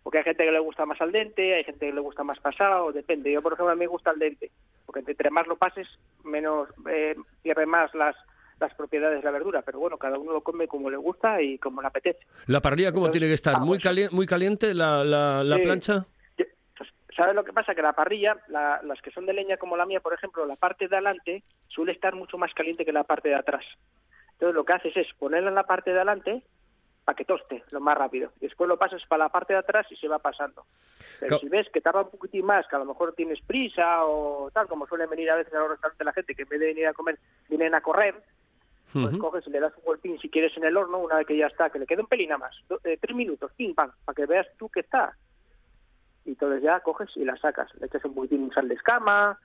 Porque 0.01 0.19
hay 0.19 0.23
gente 0.23 0.45
que 0.45 0.51
le 0.51 0.59
gusta 0.59 0.85
más 0.85 0.99
al 1.01 1.11
dente, 1.11 1.55
hay 1.55 1.63
gente 1.63 1.88
que 1.88 1.93
le 1.93 2.01
gusta 2.01 2.23
más 2.23 2.39
pasado, 2.39 2.91
depende. 2.91 3.31
Yo, 3.31 3.41
por 3.41 3.53
ejemplo, 3.53 3.71
a 3.71 3.75
mí 3.75 3.79
me 3.79 3.88
gusta 3.88 4.11
al 4.11 4.19
dente, 4.19 4.51
porque 4.85 4.99
entre 4.99 5.29
más 5.29 5.47
lo 5.47 5.57
pases, 5.57 5.88
menos 6.23 6.69
eh, 6.89 7.15
pierde 7.41 7.65
más 7.65 7.93
las, 7.93 8.15
las 8.60 8.74
propiedades 8.74 9.20
de 9.20 9.26
la 9.26 9.32
verdura. 9.32 9.62
Pero 9.62 9.80
bueno, 9.80 9.98
cada 9.98 10.18
uno 10.18 10.32
lo 10.34 10.41
come 10.41 10.68
como 10.68 10.89
le 10.89 10.98
gusta 10.98 11.41
y 11.41 11.58
como 11.58 11.82
le 11.82 11.88
apetece. 11.88 12.20
La 12.48 12.62
parrilla, 12.62 12.91
¿cómo 12.91 13.06
Entonces, 13.06 13.20
tiene 13.20 13.28
que 13.32 13.36
estar? 13.36 13.60
¿Muy, 13.62 13.80
cali- 13.80 14.10
muy 14.12 14.26
caliente 14.26 14.74
la, 14.74 15.04
la, 15.04 15.44
la 15.44 15.56
Sí. 15.58 15.62
plancha? 15.63 16.06
Pues, 16.78 16.89
¿Sabes 17.15 17.36
lo 17.36 17.44
que 17.44 17.54
pasa? 17.54 17.74
Que 17.76 17.82
la 17.82 17.94
parrilla, 17.94 18.38
la- 18.48 18.82
las 18.84 19.02
que 19.02 19.12
son 19.12 19.26
de 19.26 19.34
leña 19.34 19.58
como 19.58 19.78
la 19.78 19.86
mía, 19.86 20.00
por 20.00 20.13
ejemplo, 20.13 20.46
la 20.46 20.56
parte 20.56 20.88
de 20.88 20.96
adelante 20.96 21.44
suele 21.68 21.91
estar 21.91 22.13
mucho 22.15 22.38
más 22.38 22.54
caliente 22.54 22.86
que 22.86 22.91
la 22.94 23.04
parte 23.04 23.30
de 23.30 23.36
atrás. 23.36 23.63
Entonces 24.34 24.56
lo 24.56 24.65
que 24.65 24.74
haces 24.74 24.96
es 24.98 25.08
ponerla 25.18 25.50
en 25.50 25.56
la 25.56 25.63
parte 25.63 25.91
de 25.91 25.98
adelante 25.98 26.44
para 27.06 27.15
que 27.15 27.24
toste 27.24 27.63
lo 27.72 27.80
más 27.80 27.98
rápido. 27.98 28.32
Después 28.41 28.68
lo 28.68 28.78
pasas 28.78 29.02
para 29.08 29.26
la 29.26 29.30
parte 29.30 29.54
de 29.54 29.60
atrás 29.60 29.86
y 29.91 29.96
se 29.96 30.08
va 30.08 30.20
pasando. 30.20 30.65
Pero 31.20 31.38
si 31.39 31.48
ves 31.48 31.70
que 31.72 31.80
tarda 31.80 32.02
un 32.02 32.10
poquitín 32.10 32.46
más, 32.46 32.68
que 32.68 32.76
a 32.76 32.80
lo 32.80 32.86
mejor 32.86 33.13
tienes 33.13 33.39
prisa 33.46 34.04
o 34.06 34.50
tal, 34.52 34.68
como 34.68 34.88
suelen 34.88 35.10
venir 35.10 35.30
a 35.30 35.36
veces 35.36 35.54
a 35.54 35.60
los 35.60 35.70
restaurantes 35.70 36.04
la 36.06 36.12
gente, 36.13 36.34
que 36.36 36.41
en 36.41 36.50
vez 36.50 36.60
de 36.60 36.65
venir 36.65 36.88
a 36.88 36.94
comer, 36.94 37.18
vienen 37.48 37.76
a 37.76 37.82
correr, 37.82 38.15
pues 38.93 39.17
coges 39.17 39.45
y 39.48 39.50
le 39.50 39.60
das 39.60 39.74
un 39.78 39.84
golpín 39.84 40.17
si 40.19 40.30
quieres 40.30 40.56
en 40.58 40.63
el 40.63 40.78
horno, 40.78 41.00
una 41.00 41.15
vez 41.17 41.28
que 41.28 41.36
ya 41.38 41.48
está, 41.48 41.69
que 41.69 41.80
le 41.80 41.86
quede 41.86 42.02
un 42.02 42.08
pelín 42.08 42.30
nada 42.30 42.39
más, 42.39 42.56
do- 42.69 42.80
eh, 42.84 42.98
tres 43.02 43.15
minutos, 43.15 43.52
pim, 43.58 43.74
pam, 43.76 43.91
para 44.06 44.15
que 44.15 44.26
veas 44.26 44.48
tú 44.58 44.69
que 44.69 44.80
está. 44.82 45.15
Y 46.26 46.30
entonces 46.30 46.63
ya 46.63 46.80
coges 46.80 47.10
y 47.15 47.26
la 47.26 47.38
sacas. 47.38 47.69
Le 47.80 47.86
echas 47.88 48.04
un 48.06 48.15
poquitín 48.15 48.52
sal 48.54 48.67
de 48.67 48.76
escama, 48.76 49.38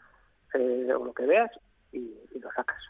eh, 0.55 0.93
o 0.95 1.05
lo 1.05 1.13
que 1.13 1.27
veas, 1.27 1.51
y, 1.93 1.99
y 1.99 2.39
lo 2.41 2.51
sacas. 2.53 2.83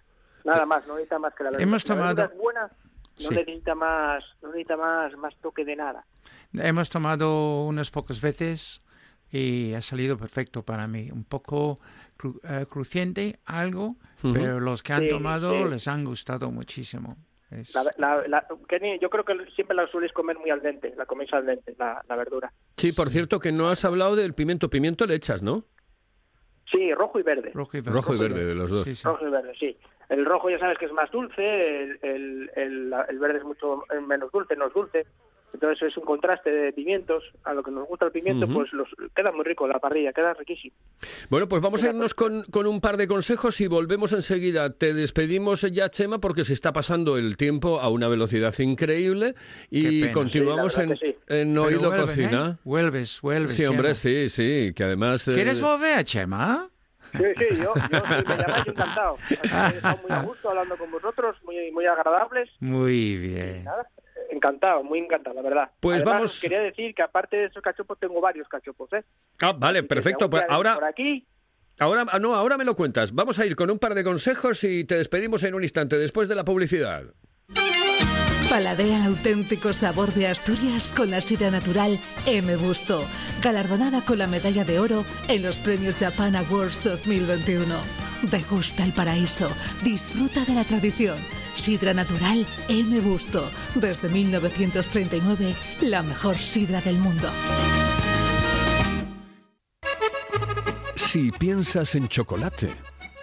Nada 0.45 0.65
más, 0.67 0.87
no 0.87 0.95
necesita 0.95 1.19
más 1.19 1.35
que 1.35 1.45
la 1.45 1.51
verdura. 1.51 1.63
Hemos 1.65 1.83
Si 1.83 1.89
la 1.89 1.95
verdura 1.97 2.15
tomado- 2.15 2.33
es 2.35 2.39
buena, 2.41 2.63
no 2.63 3.29
Sí. 3.29 3.35
necesita 3.35 3.75
más, 3.75 4.25
no 4.43 4.49
necesita 4.49 4.77
más, 4.77 5.17
más 5.17 5.35
toque 5.37 5.65
de 5.65 5.77
nada. 5.77 6.05
Hemos 6.55 6.89
tomado 6.91 7.65
unas 7.65 7.91
pocas 7.91 8.21
veces 8.21 8.83
y 9.31 9.75
ha 9.75 9.81
salido 9.83 10.17
perfecto 10.19 10.63
para 10.65 10.87
mí. 10.87 11.11
Un 11.11 11.25
poco 11.25 11.79
cru- 12.19 12.41
eh, 12.45 12.67
crujiente, 12.69 13.39
algo, 13.45 13.97
pero 14.23 14.61
los 14.61 14.83
que 14.83 14.93
han 14.93 15.03
Sí, 15.03 15.09
tomado 15.11 15.53
sí. 15.53 15.71
les 15.71 15.89
han 15.89 16.05
gustado 16.05 16.51
muchísimo. 16.51 17.17
Es- 17.51 17.75
La, 17.75 17.85
la- 17.99 18.29
la- 18.29 18.47
Kenny, 18.69 18.99
yo 19.01 19.11
creo 19.11 19.25
que 19.25 19.35
siempre 19.57 19.77
la 19.77 19.87
sueles 19.89 20.13
comer 20.13 20.39
muy 20.39 20.51
al 20.51 20.63
dente, 20.63 20.95
la 20.97 21.05
coméis 21.07 21.33
al 21.33 21.47
dente, 21.47 21.75
la, 21.79 22.01
la 22.09 22.17
verdura. 22.17 22.53
Sí, 22.77 22.93
por 22.93 23.11
cierto, 23.11 23.41
que 23.41 23.51
no 23.53 23.69
has 23.69 23.85
hablado 23.85 24.15
del 24.17 24.35
pimiento. 24.35 24.71
Pimiento 24.71 25.05
le 25.07 25.15
echas, 25.17 25.43
¿no? 25.43 25.65
Sí, 26.71 26.95
rojo 26.95 27.19
y 27.19 27.23
verde. 27.25 27.51
rojo 27.53 27.77
y 27.77 27.81
verde. 27.81 27.93
Rojo 27.97 28.15
y 28.15 28.19
verde, 28.19 28.45
de 28.45 28.55
los 28.55 28.71
dos. 28.71 28.85
Sí, 28.85 28.95
sí. 28.95 29.03
Rojo 29.05 29.27
y 29.27 29.31
verde, 29.31 29.53
sí. 29.59 29.77
El 30.09 30.25
rojo 30.25 30.49
ya 30.51 30.59
sabes 30.61 30.79
que 30.79 30.87
es 30.87 30.93
más 30.93 31.11
dulce, 31.11 31.43
el, 31.83 31.99
el, 32.03 32.51
el, 32.55 32.95
el 33.09 33.19
verde 33.19 33.39
es 33.39 33.45
mucho 33.45 33.83
menos 34.07 34.31
dulce, 34.33 34.55
no 34.57 34.69
es 34.69 34.73
dulce. 34.75 35.07
Entonces 35.53 35.89
es 35.91 35.97
un 35.97 36.05
contraste 36.05 36.51
de 36.51 36.73
pimientos. 36.73 37.25
A 37.45 37.53
lo 37.55 37.63
que 37.63 37.71
nos 37.71 37.87
gusta 37.89 38.07
el 38.07 38.13
pimiento, 38.13 38.47
pues 38.49 38.73
los, 38.73 38.89
queda 39.15 39.33
muy 39.33 39.45
rico 39.45 39.67
la 39.69 39.79
parrilla, 39.79 40.13
queda 40.13 40.33
riquísimo. 40.35 40.75
Bueno, 41.29 41.49
pues 41.49 41.61
vamos 41.63 41.83
a 41.83 41.89
irnos 41.89 42.15
con, 42.15 42.45
con 42.45 42.67
un 42.67 42.81
par 42.81 42.97
de 42.97 43.07
consejos 43.09 43.61
y 43.61 43.67
volvemos 43.67 44.13
enseguida. 44.13 44.73
Te 44.73 44.95
despedimos 44.95 45.63
ya, 45.63 45.91
Chema, 45.91 46.19
porque 46.21 46.45
se 46.45 46.55
está 46.55 46.73
pasando 46.73 47.17
el 47.19 47.37
tiempo 47.37 47.81
a 47.81 47.89
una 47.89 48.09
velocidad 48.09 48.55
increíble 48.59 49.35
y 49.71 50.11
continuamos 50.13 50.75
Sí, 50.75 50.81
en, 50.83 50.97
sí. 50.97 51.17
en 51.29 51.59
Oído 51.59 51.89
vuelven, 51.91 52.07
Cocina. 52.07 52.51
¿eh? 52.57 52.61
Vuelves, 52.65 53.21
vuelves. 53.21 53.55
Sí, 53.55 53.65
hombre, 53.67 53.89
Chema. 53.89 53.95
sí, 53.95 54.29
sí, 54.29 54.73
que 54.75 54.85
además... 54.85 55.27
eh, 55.29 55.33
¿Quieres 55.35 55.61
volver, 55.61 56.05
Chema? 56.05 56.69
Sí, 57.13 57.25
sí, 57.39 57.57
yo, 57.57 57.73
yo 57.75 58.05
si 58.05 58.15
me 58.15 58.37
llamáis 58.37 58.67
encantado. 58.69 59.17
Así 59.21 59.35
que 59.37 59.49
He 59.49 59.77
estado 59.77 59.99
muy 60.03 60.11
a 60.13 60.23
gusto 60.23 60.49
hablando 60.51 60.77
con 60.77 60.91
vosotros, 60.93 61.37
muy, 61.45 61.73
muy 61.73 61.85
agradables. 61.87 62.49
Muy 62.61 63.17
bien. 63.17 63.65
Nada, 63.65 63.89
encantado, 64.31 64.83
muy 64.83 64.99
encantado, 65.01 65.35
la 65.37 65.43
verdad. 65.43 65.71
Pues 65.81 65.97
Además, 65.97 66.15
vamos- 66.15 66.35
os 66.35 66.41
quería 66.41 66.61
decir 66.61 66.95
que 66.95 67.03
aparte 67.03 67.37
de 67.37 67.45
esos 67.47 67.63
cachopos, 67.63 67.99
tengo 67.99 68.21
varios 68.21 68.49
cachopos, 68.49 68.93
¿eh? 68.93 69.05
Ah, 69.41 69.53
vale, 69.53 69.81
Así 69.81 69.89
perfecto. 69.89 70.29
Pues 70.31 70.45
ahora, 70.49 70.75
Por 70.75 70.85
aquí, 70.85 71.27
ahora, 71.79 72.05
ah, 72.11 72.19
no, 72.19 72.35
ahora 72.35 72.57
me 72.59 72.65
lo 72.65 72.75
cuentas. 72.77 73.13
Vamos 73.15 73.39
a 73.39 73.47
ir 73.47 73.57
con 73.57 73.71
un 73.71 73.79
par 73.79 73.95
de 73.95 74.05
consejos 74.05 74.63
y 74.65 74.85
te 74.85 74.97
despedimos 74.97 75.43
en 75.45 75.55
un 75.55 75.63
instante 75.63 75.97
después 75.99 76.29
de 76.29 76.35
la 76.35 76.45
publicidad. 76.45 77.05
Paladea 78.49 78.97
el 78.99 79.07
auténtico 79.07 79.73
sabor 79.73 80.13
de 80.13 80.27
Asturias 80.27 80.93
con 80.97 81.09
la 81.13 81.21
sidra 81.21 81.53
natural 81.53 82.01
M. 82.27 82.57
Busto, 82.57 83.07
galardonada 83.43 84.01
con 84.05 84.19
la 84.19 84.27
medalla 84.27 84.65
de 84.65 84.81
oro 84.81 85.05
en 85.29 85.45
los 85.45 85.59
premios 85.59 85.97
Japan 85.99 86.35
Awards 86.35 86.83
2021. 86.83 87.77
Degusta 88.23 88.85
el 88.85 88.93
paraíso, 88.93 89.49
disfruta 89.85 90.45
de 90.45 90.55
la 90.55 90.65
tradición. 90.65 91.17
Sidra 91.55 91.93
natural 91.93 92.47
M. 92.69 93.01
Busto, 93.01 93.51
desde 93.75 94.09
1939, 94.09 95.55
la 95.83 96.03
mejor 96.03 96.39
sidra 96.39 96.81
del 96.81 96.97
mundo. 96.97 97.29
Si 100.97 101.33
piensas 101.33 101.95
en 101.97 102.09
chocolate, 102.09 102.69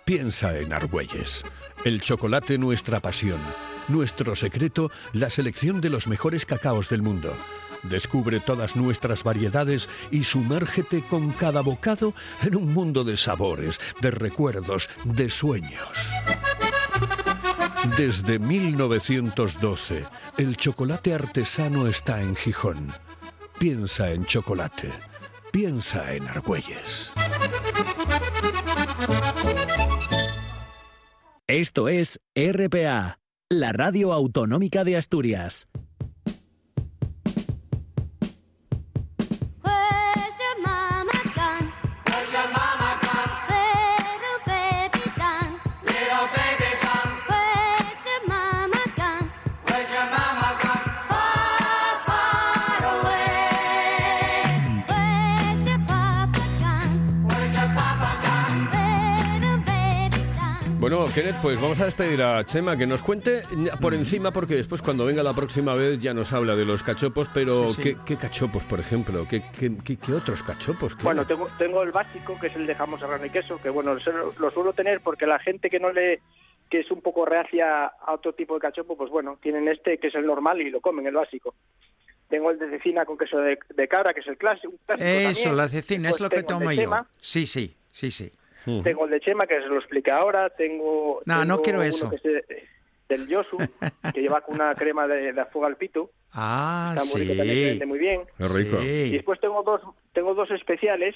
piensa 0.05 0.57
en 0.57 0.73
Argüelles. 0.73 1.43
El 1.85 2.01
chocolate 2.01 2.57
nuestra 2.57 2.99
pasión. 2.99 3.39
Nuestro 3.87 4.35
secreto, 4.35 4.91
la 5.13 5.29
selección 5.29 5.79
de 5.79 5.89
los 5.89 6.07
mejores 6.07 6.45
cacaos 6.45 6.89
del 6.89 7.01
mundo. 7.01 7.33
Descubre 7.83 8.39
todas 8.39 8.75
nuestras 8.75 9.23
variedades 9.23 9.87
y 10.11 10.25
sumérgete 10.25 11.01
con 11.01 11.31
cada 11.31 11.61
bocado 11.61 12.13
en 12.41 12.55
un 12.57 12.73
mundo 12.73 13.03
de 13.03 13.15
sabores, 13.15 13.79
de 14.01 14.11
recuerdos, 14.11 14.89
de 15.05 15.29
sueños. 15.29 15.87
Desde 17.95 18.39
1912, 18.39 20.03
el 20.37 20.57
chocolate 20.57 21.13
artesano 21.13 21.87
está 21.87 22.21
en 22.21 22.35
Gijón. 22.35 22.91
Piensa 23.59 24.11
en 24.11 24.25
chocolate. 24.25 24.89
Piensa 25.51 26.13
en 26.13 26.27
Argüelles. 26.27 27.11
Esto 31.47 31.87
es 31.87 32.19
RPA, 32.35 33.19
la 33.49 33.71
radio 33.71 34.11
autonómica 34.11 34.83
de 34.83 34.97
Asturias. 34.97 35.67
Bueno, 60.89 61.05
Kenneth, 61.13 61.35
pues 61.41 61.59
vamos 61.59 61.77
a 61.81 61.85
despedir 61.85 62.21
a 62.21 62.45
Chema, 62.45 62.77
que 62.77 62.87
nos 62.87 63.01
cuente 63.01 63.41
por 63.81 63.93
encima, 63.93 64.31
porque 64.31 64.55
después 64.55 64.81
cuando 64.81 65.05
venga 65.05 65.21
la 65.21 65.33
próxima 65.33 65.73
vez 65.75 65.99
ya 65.99 66.13
nos 66.13 66.31
habla 66.31 66.55
de 66.55 66.63
los 66.63 66.81
cachopos, 66.81 67.27
pero 67.33 67.71
Sí, 67.73 67.75
sí. 67.75 67.81
¿qué, 67.83 67.97
qué 68.05 68.15
cachopos, 68.15 68.63
por 68.63 68.79
ejemplo? 68.79 69.27
¿Qué, 69.29 69.41
qué, 69.59 69.75
qué- 69.83 69.97
qué 69.97 70.13
otros 70.13 70.41
cachopos? 70.43 70.95
¿Qué- 70.95 71.03
Bueno, 71.03 71.25
tengo, 71.27 71.49
tengo 71.57 71.83
el 71.83 71.91
básico, 71.91 72.39
que 72.39 72.47
es 72.47 72.55
el 72.55 72.65
de 72.65 72.73
jamón 72.73 73.01
serrano 73.01 73.25
y 73.25 73.29
queso, 73.29 73.59
que 73.61 73.69
bueno, 73.69 73.95
lo, 73.95 74.33
lo 74.39 74.51
suelo 74.51 74.71
tener 74.71 75.01
porque 75.01 75.25
la 75.27 75.39
gente 75.39 75.69
que 75.69 75.79
no 75.81 75.91
le 75.91 76.21
que 76.69 76.79
es 76.79 76.89
un 76.91 77.01
poco 77.01 77.25
reacia 77.25 77.87
a 77.87 78.13
otro 78.13 78.31
tipo 78.33 78.53
de 78.53 78.61
cachopo, 78.61 78.95
pues 78.95 79.09
bueno, 79.09 79.37
tienen 79.41 79.67
este 79.67 79.97
que 79.97 80.07
es 80.07 80.15
el 80.15 80.25
normal 80.25 80.61
y 80.61 80.69
lo 80.69 80.79
comen, 80.79 81.05
el 81.05 81.15
básico. 81.15 81.53
Tengo 82.29 82.49
el 82.51 82.59
de 82.59 82.69
cecina 82.69 83.03
con 83.05 83.17
queso 83.17 83.39
de, 83.39 83.59
de 83.75 83.87
cabra, 83.89 84.13
que 84.13 84.21
es 84.21 84.27
el 84.27 84.37
clásico. 84.37 84.69
un 84.71 84.79
clásico 84.85 85.05
Eso, 85.05 85.33
también. 85.43 85.57
la 85.57 85.67
cecina, 85.67 86.07
es 86.09 86.13
Pues 86.17 86.21
lo 86.21 86.29
que 86.29 86.43
tomo 86.43 86.71
yo. 86.71 86.81
chema, 86.81 87.07
Sí, 87.19 87.45
sí, 87.45 87.75
sí, 87.91 88.09
Ujú. 88.67 88.83
Tengo 88.83 89.05
el 89.05 89.11
de 89.11 89.19
chema, 89.21 89.47
que 89.47 89.59
se 89.61 89.67
lo 89.67 89.77
expliqué 89.77 90.11
ahora. 90.11 90.49
Tengo. 90.49 91.21
No, 91.25 91.45
no 91.45 91.61
quiero 91.61 91.81
eso. 91.81 92.09
que 92.09 92.17
es 92.17 92.23
de- 92.23 92.67
del 93.09 93.25
Yosu, 93.27 93.57
que 94.13 94.21
lleva 94.21 94.41
con 94.41 94.55
una 94.55 94.75
crema 94.75 95.07
de, 95.07 95.31
de 95.31 95.45
fuego 95.45 95.65
al 95.67 95.77
pito. 95.77 96.09
Ah, 96.33 96.93
Está 96.97 97.03
muy 97.05 97.23
sí. 97.25 97.31
rico 97.31 97.37
también, 97.37 97.57
se 97.63 97.69
vende 97.71 97.85
muy 97.85 97.99
bien. 97.99 98.21
Qué 98.37 98.47
rico. 98.49 98.81
Y 98.81 99.11
después 99.11 99.39
tengo 99.39 99.63
dos, 99.63 99.81
tengo 100.13 100.33
dos 100.33 100.51
especiales. 100.51 101.15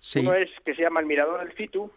sí. 0.00 0.20
Uno 0.20 0.34
es 0.34 0.50
que 0.64 0.74
se 0.74 0.82
llama 0.82 1.00
el 1.00 1.06
Mirador 1.06 1.40
del 1.40 1.52
Fitu, 1.52 1.90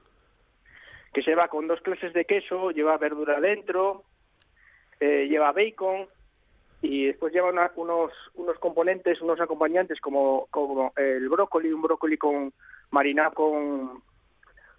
que 1.14 1.22
se 1.22 1.36
va 1.36 1.50
con 1.50 1.68
dos 1.68 1.82
clases 1.82 2.14
de 2.14 2.24
queso, 2.26 2.72
lleva 2.72 2.98
verdura 2.98 3.42
dentro, 3.42 4.04
eh, 5.02 5.28
lleva 5.30 5.52
bacon 5.52 6.08
y 6.82 7.08
después 7.08 7.34
lleva 7.34 7.50
una- 7.50 7.72
unos 7.76 8.12
unos 8.36 8.58
componentes, 8.60 9.22
unos 9.22 9.42
acompañantes 9.42 10.00
como, 10.00 10.48
como 10.52 10.94
el 10.96 11.28
brócoli, 11.28 11.74
un 11.74 11.82
brócoli 11.82 12.18
con 12.18 12.54
marinado 12.92 13.34
con 13.34 14.02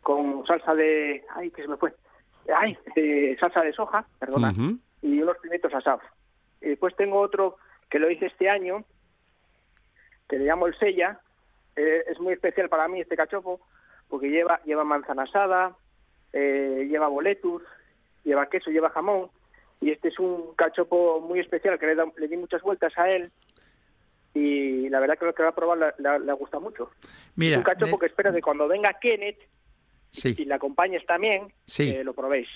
con 0.06 0.46
salsa 0.46 0.72
de 0.76 1.24
ay 1.34 1.50
que 1.50 1.62
se 1.62 1.66
me 1.68 1.76
fue 1.76 1.92
ay 2.54 2.78
de 2.94 3.36
salsa 3.40 3.60
de 3.62 3.72
soja, 3.72 4.06
perdona, 4.20 4.52
y 5.02 5.20
unos 5.20 5.36
pimientos 5.38 5.74
asados. 5.74 6.04
Y 6.60 6.68
después 6.68 6.94
tengo 6.94 7.18
otro 7.18 7.56
que 7.90 7.98
lo 7.98 8.08
hice 8.08 8.26
este 8.26 8.48
año, 8.48 8.84
que 10.28 10.38
le 10.38 10.44
llamo 10.44 10.68
el 10.68 10.78
Sella. 10.78 11.18
Eh, 11.74 12.04
es 12.06 12.20
muy 12.20 12.34
especial 12.34 12.68
para 12.68 12.86
mí 12.86 13.00
este 13.00 13.16
cachopo, 13.16 13.60
porque 14.08 14.30
lleva, 14.30 14.60
lleva 14.64 14.84
manzana 14.84 15.24
asada, 15.24 15.74
eh, 16.32 16.86
lleva 16.88 17.08
boletus, 17.08 17.64
lleva 18.22 18.48
queso, 18.48 18.70
lleva 18.70 18.90
jamón. 18.90 19.28
Y 19.80 19.90
este 19.90 20.08
es 20.08 20.18
un 20.20 20.54
cachopo 20.54 21.20
muy 21.20 21.40
especial 21.40 21.80
que 21.80 21.86
le, 21.86 21.94
da- 21.96 22.12
le 22.16 22.28
di 22.28 22.36
muchas 22.36 22.62
vueltas 22.62 22.96
a 22.96 23.10
él. 23.10 23.32
Y 24.34 24.88
la 24.88 25.00
verdad 25.00 25.18
que 25.18 25.24
lo 25.26 25.34
que 25.34 25.42
va 25.42 25.48
a 25.48 25.54
probar 25.54 25.94
le, 25.98 26.32
gusta 26.34 26.60
mucho. 26.60 26.92
Mira, 27.34 27.58
un 27.58 27.64
cachopo 27.64 27.96
de- 27.96 27.98
que 27.98 28.06
espero 28.06 28.32
que 28.32 28.40
cuando 28.40 28.68
venga 28.68 28.92
Kenneth 29.00 29.40
y 30.16 30.34
sí, 30.34 30.44
le 30.44 30.54
acompañes 30.54 31.04
también, 31.06 31.52
Sí. 31.66 31.90
eh, 31.90 32.04
lo 32.04 32.14
probéis. 32.14 32.48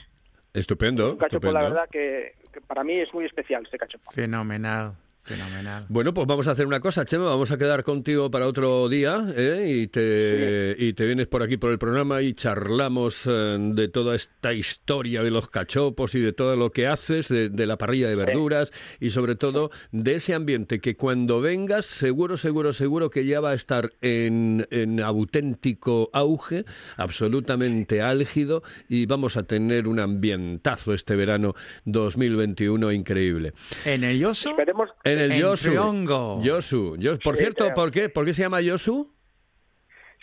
Estupendo, 0.52 1.10
Un 1.12 1.16
cachopo, 1.16 1.46
estupendo. 1.48 1.52
la 1.52 1.62
verdad, 1.62 1.88
que, 1.90 2.34
que 2.52 2.60
para 2.60 2.82
mí 2.82 2.94
es 2.94 3.12
muy 3.14 3.24
especial 3.24 3.62
este 3.64 3.78
cachopo. 3.78 4.10
fenomenal. 4.10 4.94
Fenomenal. 5.22 5.84
Bueno, 5.88 6.14
pues 6.14 6.26
vamos 6.26 6.48
a 6.48 6.52
hacer 6.52 6.66
una 6.66 6.80
cosa, 6.80 7.04
Chema, 7.04 7.24
vamos 7.24 7.50
a 7.50 7.58
quedar 7.58 7.84
contigo 7.84 8.30
para 8.30 8.46
otro 8.46 8.88
día 8.88 9.26
¿eh? 9.36 9.64
y, 9.68 9.86
te, 9.86 10.74
y 10.78 10.92
te 10.94 11.04
vienes 11.04 11.26
por 11.26 11.42
aquí 11.42 11.56
por 11.56 11.70
el 11.70 11.78
programa 11.78 12.22
y 12.22 12.32
charlamos 12.32 13.26
eh, 13.26 13.58
de 13.60 13.88
toda 13.88 14.14
esta 14.14 14.54
historia 14.54 15.22
de 15.22 15.30
los 15.30 15.50
cachopos 15.50 16.14
y 16.14 16.20
de 16.20 16.32
todo 16.32 16.56
lo 16.56 16.70
que 16.70 16.86
haces, 16.86 17.28
de, 17.28 17.50
de 17.50 17.66
la 17.66 17.76
parrilla 17.76 18.08
de 18.08 18.16
verduras 18.16 18.72
y 18.98 19.10
sobre 19.10 19.34
todo 19.34 19.70
de 19.92 20.14
ese 20.16 20.34
ambiente 20.34 20.80
que 20.80 20.96
cuando 20.96 21.40
vengas 21.40 21.84
seguro, 21.86 22.36
seguro, 22.36 22.72
seguro 22.72 23.10
que 23.10 23.26
ya 23.26 23.40
va 23.40 23.50
a 23.50 23.54
estar 23.54 23.92
en, 24.00 24.66
en 24.70 25.00
auténtico 25.00 26.10
auge, 26.12 26.64
absolutamente 26.96 28.00
álgido 28.00 28.62
y 28.88 29.06
vamos 29.06 29.36
a 29.36 29.42
tener 29.42 29.86
un 29.86 30.00
ambientazo 30.00 30.94
este 30.94 31.14
verano 31.14 31.54
2021 31.84 32.90
increíble. 32.92 33.52
En 33.84 34.04
el 34.04 34.18
Yoso, 34.18 34.50
Esperemos. 34.50 34.90
En 35.12 35.18
el 35.18 35.32
En 35.32 35.38
Yosu. 35.40 35.70
Triongo. 35.70 36.42
Yosu. 36.42 36.96
Yo- 36.98 37.18
por 37.18 37.36
Sí, 37.36 37.42
cierto, 37.44 37.64
creo. 37.64 37.74
¿por 37.74 37.90
qué? 37.90 38.08
¿por 38.08 38.24
qué 38.24 38.32
se 38.32 38.42
llama 38.42 38.60
Yosu? 38.60 39.12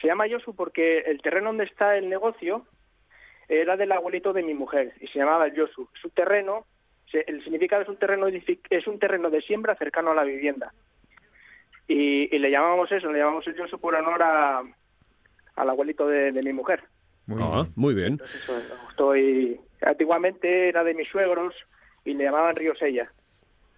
Se 0.02 0.08
llama 0.08 0.28
Yosu 0.28 0.56
porque 0.56 1.00
el 1.00 1.22
terreno 1.22 1.48
donde 1.48 1.64
está 1.66 1.98
el 1.98 2.10
negocio 2.10 2.66
era 3.50 3.78
del 3.78 3.92
abuelito 3.92 4.34
de 4.34 4.44
mi 4.44 4.54
mujer 4.54 4.94
y 5.02 5.08
se 5.08 5.20
llamaba 5.20 5.48
el 5.48 5.54
Yosu. 5.56 5.88
Es 5.96 6.04
un 6.06 6.12
terreno, 6.12 6.66
se- 7.12 7.24
el 7.28 7.44
significado 7.44 7.82
es 7.82 7.90
un 7.90 7.98
terreno 7.98 8.28
es 8.28 8.88
un 8.88 9.00
terreno 9.00 9.30
de 9.30 9.42
siembra 9.42 9.76
cercano 9.76 10.12
a 10.12 10.16
la 10.16 10.24
vivienda. 10.24 10.74
Y, 11.88 12.34
y 12.36 12.40
le 12.40 12.52
llamamos 12.52 12.92
eso, 12.92 13.12
le 13.12 13.20
llamamos 13.20 13.48
el 13.48 13.56
Yosu 13.56 13.80
por 13.80 13.96
honor 13.96 14.22
a, 14.22 14.62
al 15.56 15.70
abuelito 15.70 16.08
de, 16.08 16.32
de 16.32 16.44
mi 16.44 16.52
mujer. 16.54 16.84
Muy 17.26 17.42
Ah, 17.42 17.62
bien. 17.64 17.74
muy 17.76 17.94
bien. 17.94 18.08
Entonces, 18.14 18.46
bueno, 18.48 18.90
estoy 18.90 19.60
antiguamente 19.82 20.70
era 20.70 20.84
de 20.84 20.94
mis 20.94 21.08
suegros 21.10 21.54
y 22.06 22.14
le 22.14 22.26
llamaban 22.26 22.56
Río 22.56 22.76
Sella. 22.76 23.12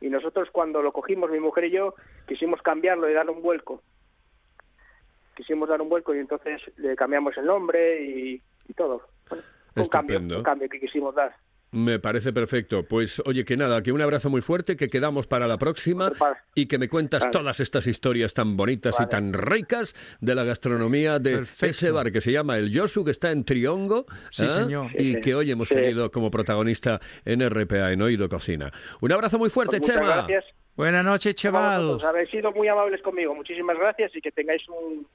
Y 0.02 0.10
nosotros 0.10 0.50
cuando 0.52 0.82
lo 0.82 0.92
cogimos, 0.92 1.30
mi 1.30 1.40
mujer 1.40 1.66
y 1.66 1.72
yo, 1.72 1.96
quisimos 2.28 2.62
cambiarlo 2.62 3.10
y 3.10 3.14
darle 3.14 3.32
un 3.32 3.42
vuelco. 3.42 3.82
Quisimos 5.36 5.70
dar 5.70 5.82
un 5.82 5.90
vuelco 5.90 6.14
y 6.16 6.20
entonces 6.20 6.62
le 6.78 6.96
cambiamos 6.96 7.38
el 7.38 7.46
nombre 7.46 8.02
y, 8.04 8.42
y 8.68 8.74
todo. 8.74 9.08
Bueno, 9.30 9.44
un 9.76 9.88
cambio, 9.88 10.20
un 10.20 10.44
cambio 10.44 10.70
que 10.70 10.80
quisimos 10.80 11.16
dar. 11.16 11.36
Me 11.72 12.00
parece 12.00 12.34
perfecto. 12.34 12.84
Pues 12.84 13.22
oye, 13.26 13.46
que 13.46 13.56
nada, 13.56 13.84
que 13.84 13.92
un 13.92 14.02
abrazo 14.02 14.30
muy 14.32 14.42
fuerte, 14.42 14.76
que 14.76 14.90
quedamos 14.90 15.28
para 15.28 15.48
la 15.48 15.58
próxima 15.60 16.10
Para- 16.12 16.44
y 16.56 16.66
que 16.66 16.80
me 16.80 16.90
cuentas 16.90 17.22
Vale. 17.22 17.32
todas 17.32 17.60
estas 17.60 17.86
historias 17.86 18.34
tan 18.34 18.58
bonitas 18.58 18.96
y 19.00 19.06
tan 19.08 19.34
ricas 19.34 19.94
de 20.20 20.34
la 20.34 20.44
gastronomía 20.44 21.20
de 21.20 21.38
Perfecto. 21.38 21.66
ese 21.68 21.92
bar 21.92 22.12
que 22.12 22.22
se 22.22 22.32
llama 22.32 22.58
El 22.58 22.72
Yosu, 22.72 23.06
que 23.06 23.12
está 23.12 23.32
en 23.32 23.44
Triongo. 23.46 24.06
Sí, 24.32 24.46
¿eh? 24.46 24.50
señor. 24.50 24.88
Y 24.96 25.14
Sí, 25.14 25.22
que 25.22 25.36
hoy 25.36 25.52
hemos 25.52 25.68
sí. 25.68 25.76
tenido 25.76 26.10
como 26.10 26.32
protagonista 26.32 27.00
en 27.24 27.42
RPA, 27.48 27.92
en 27.92 28.02
Oído 28.02 28.28
Cocina. 28.30 28.72
Un 29.02 29.12
abrazo 29.12 29.38
muy 29.38 29.50
fuerte, 29.52 29.78
Pues 29.80 29.92
Chema. 29.92 30.06
gracias. 30.26 30.46
Buenas 30.76 31.04
noches, 31.04 31.36
chaval. 31.36 31.84
vosotros. 31.86 32.10
Habéis 32.10 32.30
sido 32.30 32.52
muy 32.54 32.68
amables 32.68 33.02
conmigo. 33.02 33.36
Muchísimas 33.36 33.78
gracias 33.78 34.16
y 34.16 34.22
que 34.22 34.32
tengáis 34.32 34.62
un- 34.70 35.06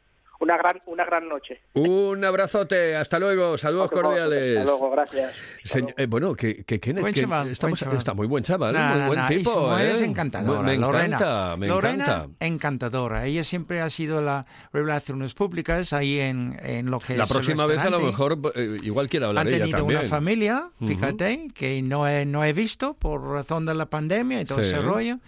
una 0.40 0.57
gran 0.57 0.81
una 0.87 1.05
gran 1.05 1.29
noche. 1.29 1.62
Un 1.75 2.25
abrazote, 2.25 2.97
hasta 2.97 3.18
luego, 3.18 3.57
saludos 3.57 3.90
cordiales. 3.90 4.59
Hasta 4.59 4.70
luego, 4.70 4.90
gracias. 4.90 5.33
Hasta 5.64 5.79
Señ- 5.79 5.83
luego. 5.83 5.94
eh, 5.99 6.07
bueno, 6.07 6.35
que, 6.35 6.64
que 6.64 6.81
Kenneth, 6.81 7.03
Buen 7.03 7.14
que 7.14 7.20
chaval, 7.23 7.49
estamos- 7.49 7.70
buen 7.73 7.79
chaval. 7.81 7.99
está 7.99 8.14
muy 8.14 8.27
buen 8.27 8.44
chaval, 8.44 8.75
No, 8.75 8.88
muy 8.88 8.99
no, 9.01 9.07
buen 9.07 9.20
y 9.25 9.27
tipo. 9.38 9.61
mujer 9.68 9.87
es 9.87 10.01
¿eh? 10.01 10.05
encantadora. 10.05 10.62
Me 10.62 10.77
Lorena. 10.77 11.05
encanta, 11.16 11.57
me 11.57 11.68
Lorena, 11.68 12.05
encanta. 12.05 12.47
encantadora. 12.47 13.27
Ella 13.27 13.44
siempre 13.44 13.81
ha 13.81 13.90
sido 13.90 14.20
la 14.20 14.44
relaciones 14.73 15.35
públicas 15.35 15.92
ahí 15.92 16.18
en, 16.20 16.57
en 16.62 16.90
lo 16.90 16.99
que 16.99 17.16
La 17.16 17.25
es 17.25 17.31
el 17.31 17.35
próxima 17.35 17.66
vez 17.66 17.85
a 17.85 17.90
lo 17.90 18.01
mejor 18.01 18.38
eh, 18.55 18.79
igual 18.83 19.09
quiere 19.09 19.27
hablar 19.27 19.42
Han 19.42 19.49
ella 19.49 19.59
tenido 19.61 19.79
también. 19.79 20.01
una 20.01 20.09
familia, 20.09 20.68
fíjate, 20.87 21.49
que 21.55 21.81
no 21.83 22.07
he, 22.09 22.27
no 22.27 22.44
he 22.44 22.53
visto 22.53 22.94
por 22.94 23.23
razón 23.23 23.66
de 23.66 23.75
la 23.75 23.87
pandemia 23.87 24.40
y 24.40 24.44
todo 24.44 24.62
Sí. 24.62 24.68
ese 24.70 24.81
rollo, 24.83 25.18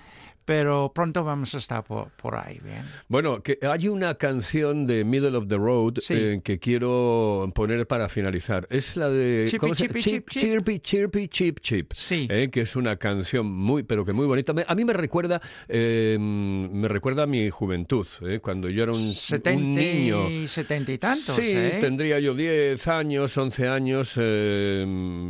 pero 0.47 0.91
pronto 0.95 1.23
vamos 1.25 1.55
a 1.55 1.59
estar 1.59 1.85
por, 1.85 2.09
por 2.13 2.37
ahí, 2.37 2.59
bien. 2.65 2.83
Bueno, 3.09 3.43
que 3.43 3.59
hay 3.61 3.89
una 3.89 4.15
canción 4.15 4.87
de 4.87 5.05
Middle 5.05 5.37
of 5.37 5.49
the 5.49 5.57
Road 5.59 5.99
Sí. 6.01 6.15
eh, 6.17 6.41
que 6.43 6.59
quiero 6.59 7.53
poner 7.55 7.87
para 7.87 8.09
finalizar. 8.09 8.67
Es 8.71 8.97
la 8.97 9.11
de 9.11 9.45
Chippy, 9.49 9.59
¿cómo 9.59 9.75
se- 9.75 9.83
chippy, 9.89 10.01
Chip. 10.01 10.31
Chirpy 10.31 10.79
Chirpy 10.81 11.29
Chip 11.29 11.61
Chip. 11.61 11.93
Sí. 11.95 12.27
eh, 12.31 12.49
que 12.51 12.63
es 12.63 12.77
una 12.77 12.97
canción 12.97 13.47
muy, 13.47 13.83
pero 13.83 14.05
que 14.07 14.13
muy 14.15 14.25
bonita. 14.27 14.55
A 14.67 14.75
mí 14.75 14.85
me 14.85 14.93
recuerda, 14.95 15.43
eh, 15.69 16.17
me 16.19 16.89
recuerda 16.89 17.25
a 17.25 17.27
mi 17.27 17.51
juventud, 17.51 18.07
eh, 18.23 18.39
cuando 18.41 18.71
yo 18.71 18.85
era 18.85 18.93
un, 18.93 18.99
un 19.01 19.15
70 19.15 19.61
niño. 19.61 20.31
y 20.31 20.47
70 20.49 20.93
y 20.93 20.99
tantos, 20.99 21.35
Sí, 21.37 21.53
tendría 21.81 22.21
yo 22.21 22.35
10 22.35 22.87
años, 22.89 23.37
11 23.37 23.67
años 23.69 24.15
eh, 24.17 24.87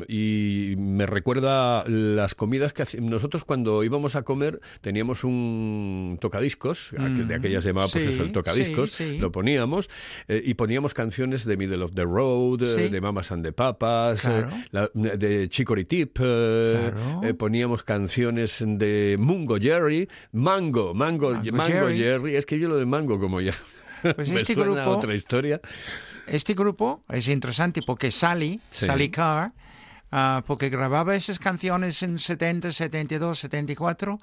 y 0.09 0.75
me 0.77 1.07
recuerda 1.07 1.85
las 1.89 2.35
comidas 2.35 2.73
que 2.75 2.83
hacíamos. 2.83 3.11
Nosotros 3.11 3.45
cuando 3.45 3.83
íbamos 3.83 4.15
a 4.17 4.23
comer 4.23 4.61
teníamos 4.83 5.06
un 5.25 6.19
tocadiscos, 6.21 6.93
aquel- 6.95 7.27
de 7.27 7.35
aquellas 7.35 7.65
llamaba 7.65 7.89
pues 7.89 8.05
Mm, 8.05 8.09
Sí, 8.09 8.15
eso, 8.15 8.23
el 8.25 8.33
tocadiscos, 8.33 8.91
sí, 8.93 9.13
sí. 9.15 9.19
lo 9.19 9.31
poníamos 9.33 9.89
eh, 10.29 10.43
y 10.45 10.55
poníamos 10.55 10.95
canciones 10.95 11.45
de 11.45 11.57
Middle 11.57 11.83
of 11.85 11.93
the 11.95 12.05
Road, 12.05 12.63
eh, 12.63 12.89
de 12.89 13.01
Mamas 13.01 13.33
and 13.33 13.45
the 13.45 13.53
Papas, 13.53 14.25
eh, 14.25 14.47
Claro. 14.71 14.91
la- 14.95 15.17
de 15.17 15.49
Chicory 15.49 15.85
Tip, 15.85 16.19
eh, 16.21 16.91
Claro. 16.95 17.21
eh, 17.25 17.35
poníamos 17.35 17.83
canciones 17.83 18.63
de 18.67 19.17
Mungo 19.19 19.57
Jerry, 19.59 20.09
Mango, 20.33 20.95
Mango, 20.95 21.31
Mango 21.33 21.53
Mango 21.53 21.65
Jerry. 21.89 21.99
Jerry. 21.99 22.37
Es 22.37 22.47
que 22.47 22.59
yo 22.59 22.69
lo 22.69 22.77
de 22.77 22.87
Mango 22.87 23.19
como 23.21 23.41
ya... 23.41 23.53
Pues 24.15 24.29
me 24.29 24.41
este 24.41 24.55
suena 24.55 24.83
grupo- 24.85 24.97
otra 24.97 25.15
historia. 25.15 25.61
Este 26.27 26.55
grupo 26.55 27.03
es 27.09 27.29
interesante 27.29 27.83
porque 27.87 28.11
Sally. 28.11 28.61
Sally 28.71 29.11
Carr, 29.11 29.53
ah, 30.13 30.43
porque 30.47 30.69
grababa 30.69 31.15
esas 31.15 31.39
canciones 31.39 32.03
en 32.03 32.19
70, 32.19 32.73
72, 32.73 33.39
74 33.39 34.19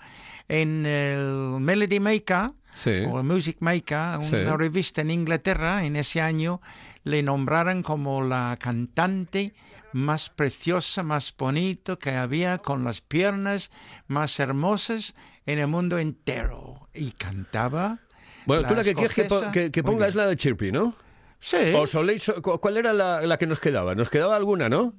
en 0.47 0.85
el 0.85 1.59
Melody 1.59 1.99
Maker 1.99 2.51
Sí. 2.75 3.03
o 3.09 3.21
Music 3.23 3.57
Maker, 3.59 4.17
una 4.17 4.23
Sí. 4.27 4.35
revista 4.57 5.01
en 5.01 5.11
Inglaterra. 5.11 5.85
En 5.85 5.95
ese 5.95 6.21
año 6.21 6.59
le 7.03 7.21
nombraron 7.23 7.83
como 7.83 8.21
la 8.23 8.57
cantante 8.59 9.53
más 9.91 10.29
preciosa, 10.31 11.03
más 11.03 11.33
bonito 11.37 11.99
que 11.99 12.11
había, 12.11 12.57
con 12.57 12.83
las 12.83 13.01
piernas 13.01 13.69
más 14.07 14.39
hermosas 14.39 15.13
en 15.45 15.59
el 15.59 15.67
mundo 15.67 15.99
entero. 15.99 16.87
Y 16.93 17.11
cantaba. 17.11 17.99
Bueno, 18.45 18.67
tú 18.67 18.73
la 18.75 18.83
que 18.83 18.95
quieres 18.95 19.13
que, 19.13 19.25
po- 19.25 19.51
que- 19.51 19.71
que 19.71 19.83
ponga 19.83 20.07
es 20.07 20.15
la 20.15 20.25
de 20.27 20.35
Chirpy, 20.35 20.71
¿no? 20.71 20.95
Sí. 21.39 21.73
O 21.75 21.85
soléis, 21.85 22.31
cu- 22.41 22.59
¿Cuál 22.59 22.77
era 22.77 22.91
la, 22.93 23.21
la 23.21 23.37
que 23.37 23.45
nos 23.45 23.59
quedaba? 23.59 23.93
¿Nos 23.95 24.09
quedaba 24.09 24.35
alguna, 24.35 24.67
no? 24.69 24.93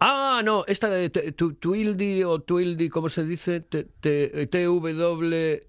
Ah, 0.00 0.42
no, 0.44 0.64
esta 0.68 0.88
de 0.88 1.10
T- 1.10 1.32
Tu- 1.32 1.54
Twildy 1.54 2.22
o 2.24 2.38
Twildy, 2.40 2.88
¿cómo 2.88 3.08
se 3.08 3.24
dice? 3.24 3.60
T- 3.60 3.86
T- 4.00 4.46
T-W-L-D-E. 4.46 5.64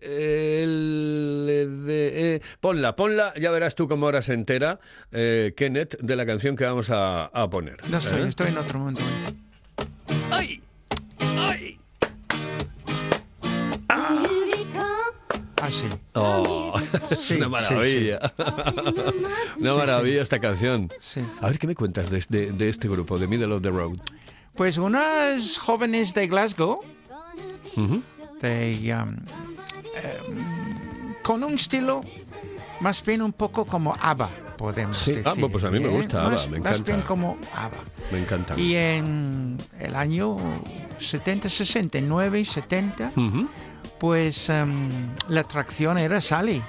E. 2.36 2.42
Ponla, 2.60 2.96
ponla, 2.96 3.34
ya 3.40 3.50
verás 3.52 3.76
tú 3.76 3.88
cómo 3.88 4.06
ahora 4.06 4.22
se 4.22 4.34
entera, 4.34 4.80
eh, 5.12 5.54
Kenneth, 5.58 5.98
de 6.00 6.16
la 6.16 6.26
canción 6.26 6.56
que 6.56 6.66
vamos 6.66 6.90
a, 6.92 7.26
a 7.26 7.50
poner. 7.50 7.78
No 7.90 7.98
estoy, 7.98 8.22
¿eh? 8.22 8.28
estoy 8.28 8.48
en 8.50 8.58
otro. 8.58 8.88
¡Ay! 8.88 8.96
¡Ay! 10.32 10.62
Ah, 15.70 15.72
sí. 15.72 15.88
Oh, 16.16 16.74
es 17.12 17.20
Sí, 17.20 17.36
una 17.36 17.46
sí, 17.46 17.52
maravilla. 17.52 18.20
Una 19.60 19.74
maravilla 19.76 20.22
esta 20.22 20.40
canción. 20.40 20.92
Sí. 21.00 21.22
A 21.42 21.48
ver, 21.48 21.60
¿qué 21.60 21.68
me 21.68 21.76
cuentas 21.76 22.10
de, 22.10 22.24
de- 22.30 22.52
de 22.52 22.70
este 22.70 22.88
grupo, 22.88 23.18
de 23.20 23.28
Middle 23.28 23.54
of 23.54 23.62
the 23.62 23.70
Road? 23.70 23.98
Pues 24.56 24.78
unas 24.78 25.58
jóvenes 25.58 26.14
de 26.14 26.28
Glasgow, 26.28 26.80
Ujú. 27.78 28.02
de, 28.42 28.96
um, 28.96 29.16
em, 29.96 31.14
con 31.24 31.44
un 31.44 31.54
estilo 31.54 32.02
más 32.82 33.04
bien 33.06 33.22
un 33.22 33.34
poco 33.34 33.66
como 33.66 33.96
ABBA, 34.00 34.30
podemos 34.58 34.98
Sí, 34.98 35.12
decir. 35.12 35.28
ah, 35.28 35.32
bueno, 35.34 35.50
pues 35.50 35.64
a 35.64 35.72
mí 35.72 35.80
me 35.80 35.88
¿eh? 35.88 35.92
gusta 35.92 36.22
ABBA, 36.22 36.30
más, 36.32 36.50
me 36.50 36.60
Más 36.60 36.72
encanta. 36.72 36.92
bien 36.92 37.02
como 37.06 37.38
ABBA. 37.54 37.78
Me 38.12 38.20
encanta. 38.20 38.60
Y 38.60 38.76
en 38.76 39.58
el 39.80 39.96
año 39.96 40.38
70, 40.98 41.48
69 41.50 42.40
y 42.42 42.46
70, 42.46 43.12
Ujú. 43.16 43.48
Pues 44.00 44.50
em, 44.50 44.90
la 45.28 45.42
atracción 45.42 45.98
era 45.98 46.22
Sally. 46.22 46.62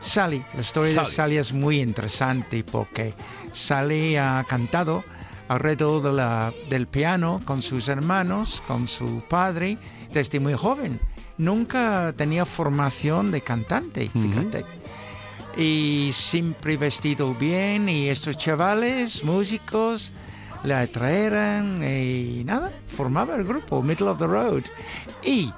Sally, 0.00 0.42
la 0.54 0.60
historia 0.60 0.94
Sally. 0.94 1.06
de 1.06 1.12
Sally 1.12 1.36
es 1.38 1.52
muy 1.52 1.80
interesante 1.80 2.64
porque 2.64 3.12
Sally 3.52 4.16
ha 4.16 4.44
cantado 4.48 5.02
alrededor 5.48 6.02
de 6.02 6.12
la- 6.12 6.52
del 6.70 6.86
piano 6.86 7.40
con 7.44 7.62
sus 7.62 7.88
hermanos, 7.88 8.62
con 8.68 8.86
su 8.88 9.22
padre, 9.28 9.78
desde 10.12 10.38
muy 10.40 10.54
joven. 10.54 11.00
Nunca 11.38 12.12
tenía 12.16 12.44
formación 12.44 13.30
de 13.30 13.40
cantante, 13.40 14.10
fíjate. 14.12 14.64
Y 15.56 16.10
siempre 16.12 16.76
vestido 16.76 17.34
bien 17.34 17.88
y 17.88 18.08
estos 18.08 18.36
chavales, 18.38 19.24
músicos, 19.24 20.12
la 20.64 20.80
atraeran 20.80 21.82
y 21.82 22.42
nada, 22.44 22.70
formaba 22.86 23.34
el 23.36 23.44
grupo 23.44 23.82
Middle 23.82 24.08
of 24.08 24.18
the 24.18 24.26
Road. 24.26 24.62
Y 25.24 25.52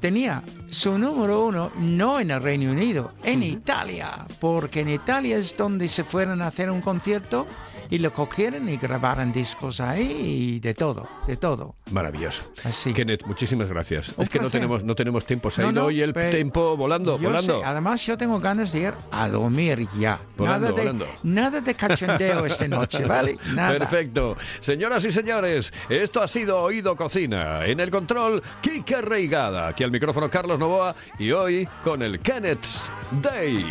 tenía 0.00 0.42
su 0.70 0.98
número 0.98 1.44
uno 1.44 1.70
no 1.78 2.18
en 2.18 2.30
el 2.30 2.42
Reino 2.42 2.72
Unido, 2.72 3.12
en 3.22 3.42
Italia, 3.42 4.26
porque 4.40 4.80
en 4.80 4.88
Italia 4.88 5.36
es 5.36 5.56
donde 5.56 5.88
se 5.88 6.04
fueron 6.04 6.42
a 6.42 6.48
hacer 6.48 6.70
un 6.70 6.80
concierto 6.80 7.46
y 7.90 7.98
lo 7.98 8.12
cogieron 8.12 8.68
y 8.68 8.76
grabaron 8.76 9.32
discos 9.32 9.80
ahí 9.80 10.56
y 10.56 10.60
de 10.60 10.74
todo, 10.74 11.08
de 11.26 11.36
todo. 11.36 11.74
Maravilloso. 11.90 12.44
Así. 12.64 12.92
Kenneth, 12.92 13.26
muchísimas 13.26 13.68
gracias. 13.68 14.14
Un 14.16 14.22
es 14.22 14.28
que 14.28 14.38
no 14.38 14.48
tenemos, 14.50 14.84
no 14.84 14.94
tenemos 14.94 15.24
tiempo. 15.26 15.50
Se 15.50 15.62
ha 15.62 15.64
No, 15.66 15.70
ido 15.72 15.80
no, 15.82 15.86
hoy 15.88 16.00
el 16.02 16.12
tiempo 16.12 16.76
volando, 16.76 17.18
volando. 17.18 17.58
sé, 17.60 17.64
además 17.64 18.04
yo 18.06 18.16
tengo 18.16 18.38
ganas 18.40 18.72
de 18.72 18.78
ir 18.80 18.94
a 19.10 19.28
dormir 19.28 19.86
ya. 19.98 20.18
Volando, 20.36 20.68
nada, 20.68 20.76
de, 20.76 20.80
volando. 20.82 21.06
nada 21.24 21.60
de 21.60 21.74
cachondeo 21.74 22.46
esta 22.46 22.68
noche, 22.68 23.04
¿vale? 23.04 23.36
Nada. 23.54 23.78
Perfecto. 23.78 24.36
Señoras 24.60 25.04
y 25.04 25.12
señores, 25.12 25.72
esto 25.88 26.22
ha 26.22 26.28
sido 26.28 26.62
Oído 26.62 26.94
Cocina. 26.96 27.66
En 27.66 27.80
el 27.80 27.90
control, 27.90 28.42
Kike 28.60 29.00
Reigada. 29.02 29.68
Aquí 29.68 29.82
al 29.84 29.90
micrófono, 29.90 30.30
Carlos 30.30 30.58
Novoa. 30.58 30.94
Y 31.18 31.32
hoy 31.32 31.68
con 31.82 32.02
el 32.02 32.20
Kenneth's 32.20 32.90
Day. 33.22 33.64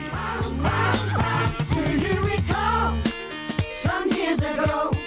Here 2.02 2.22
we 2.22 2.36
come. 2.48 2.79
go. 4.66 4.99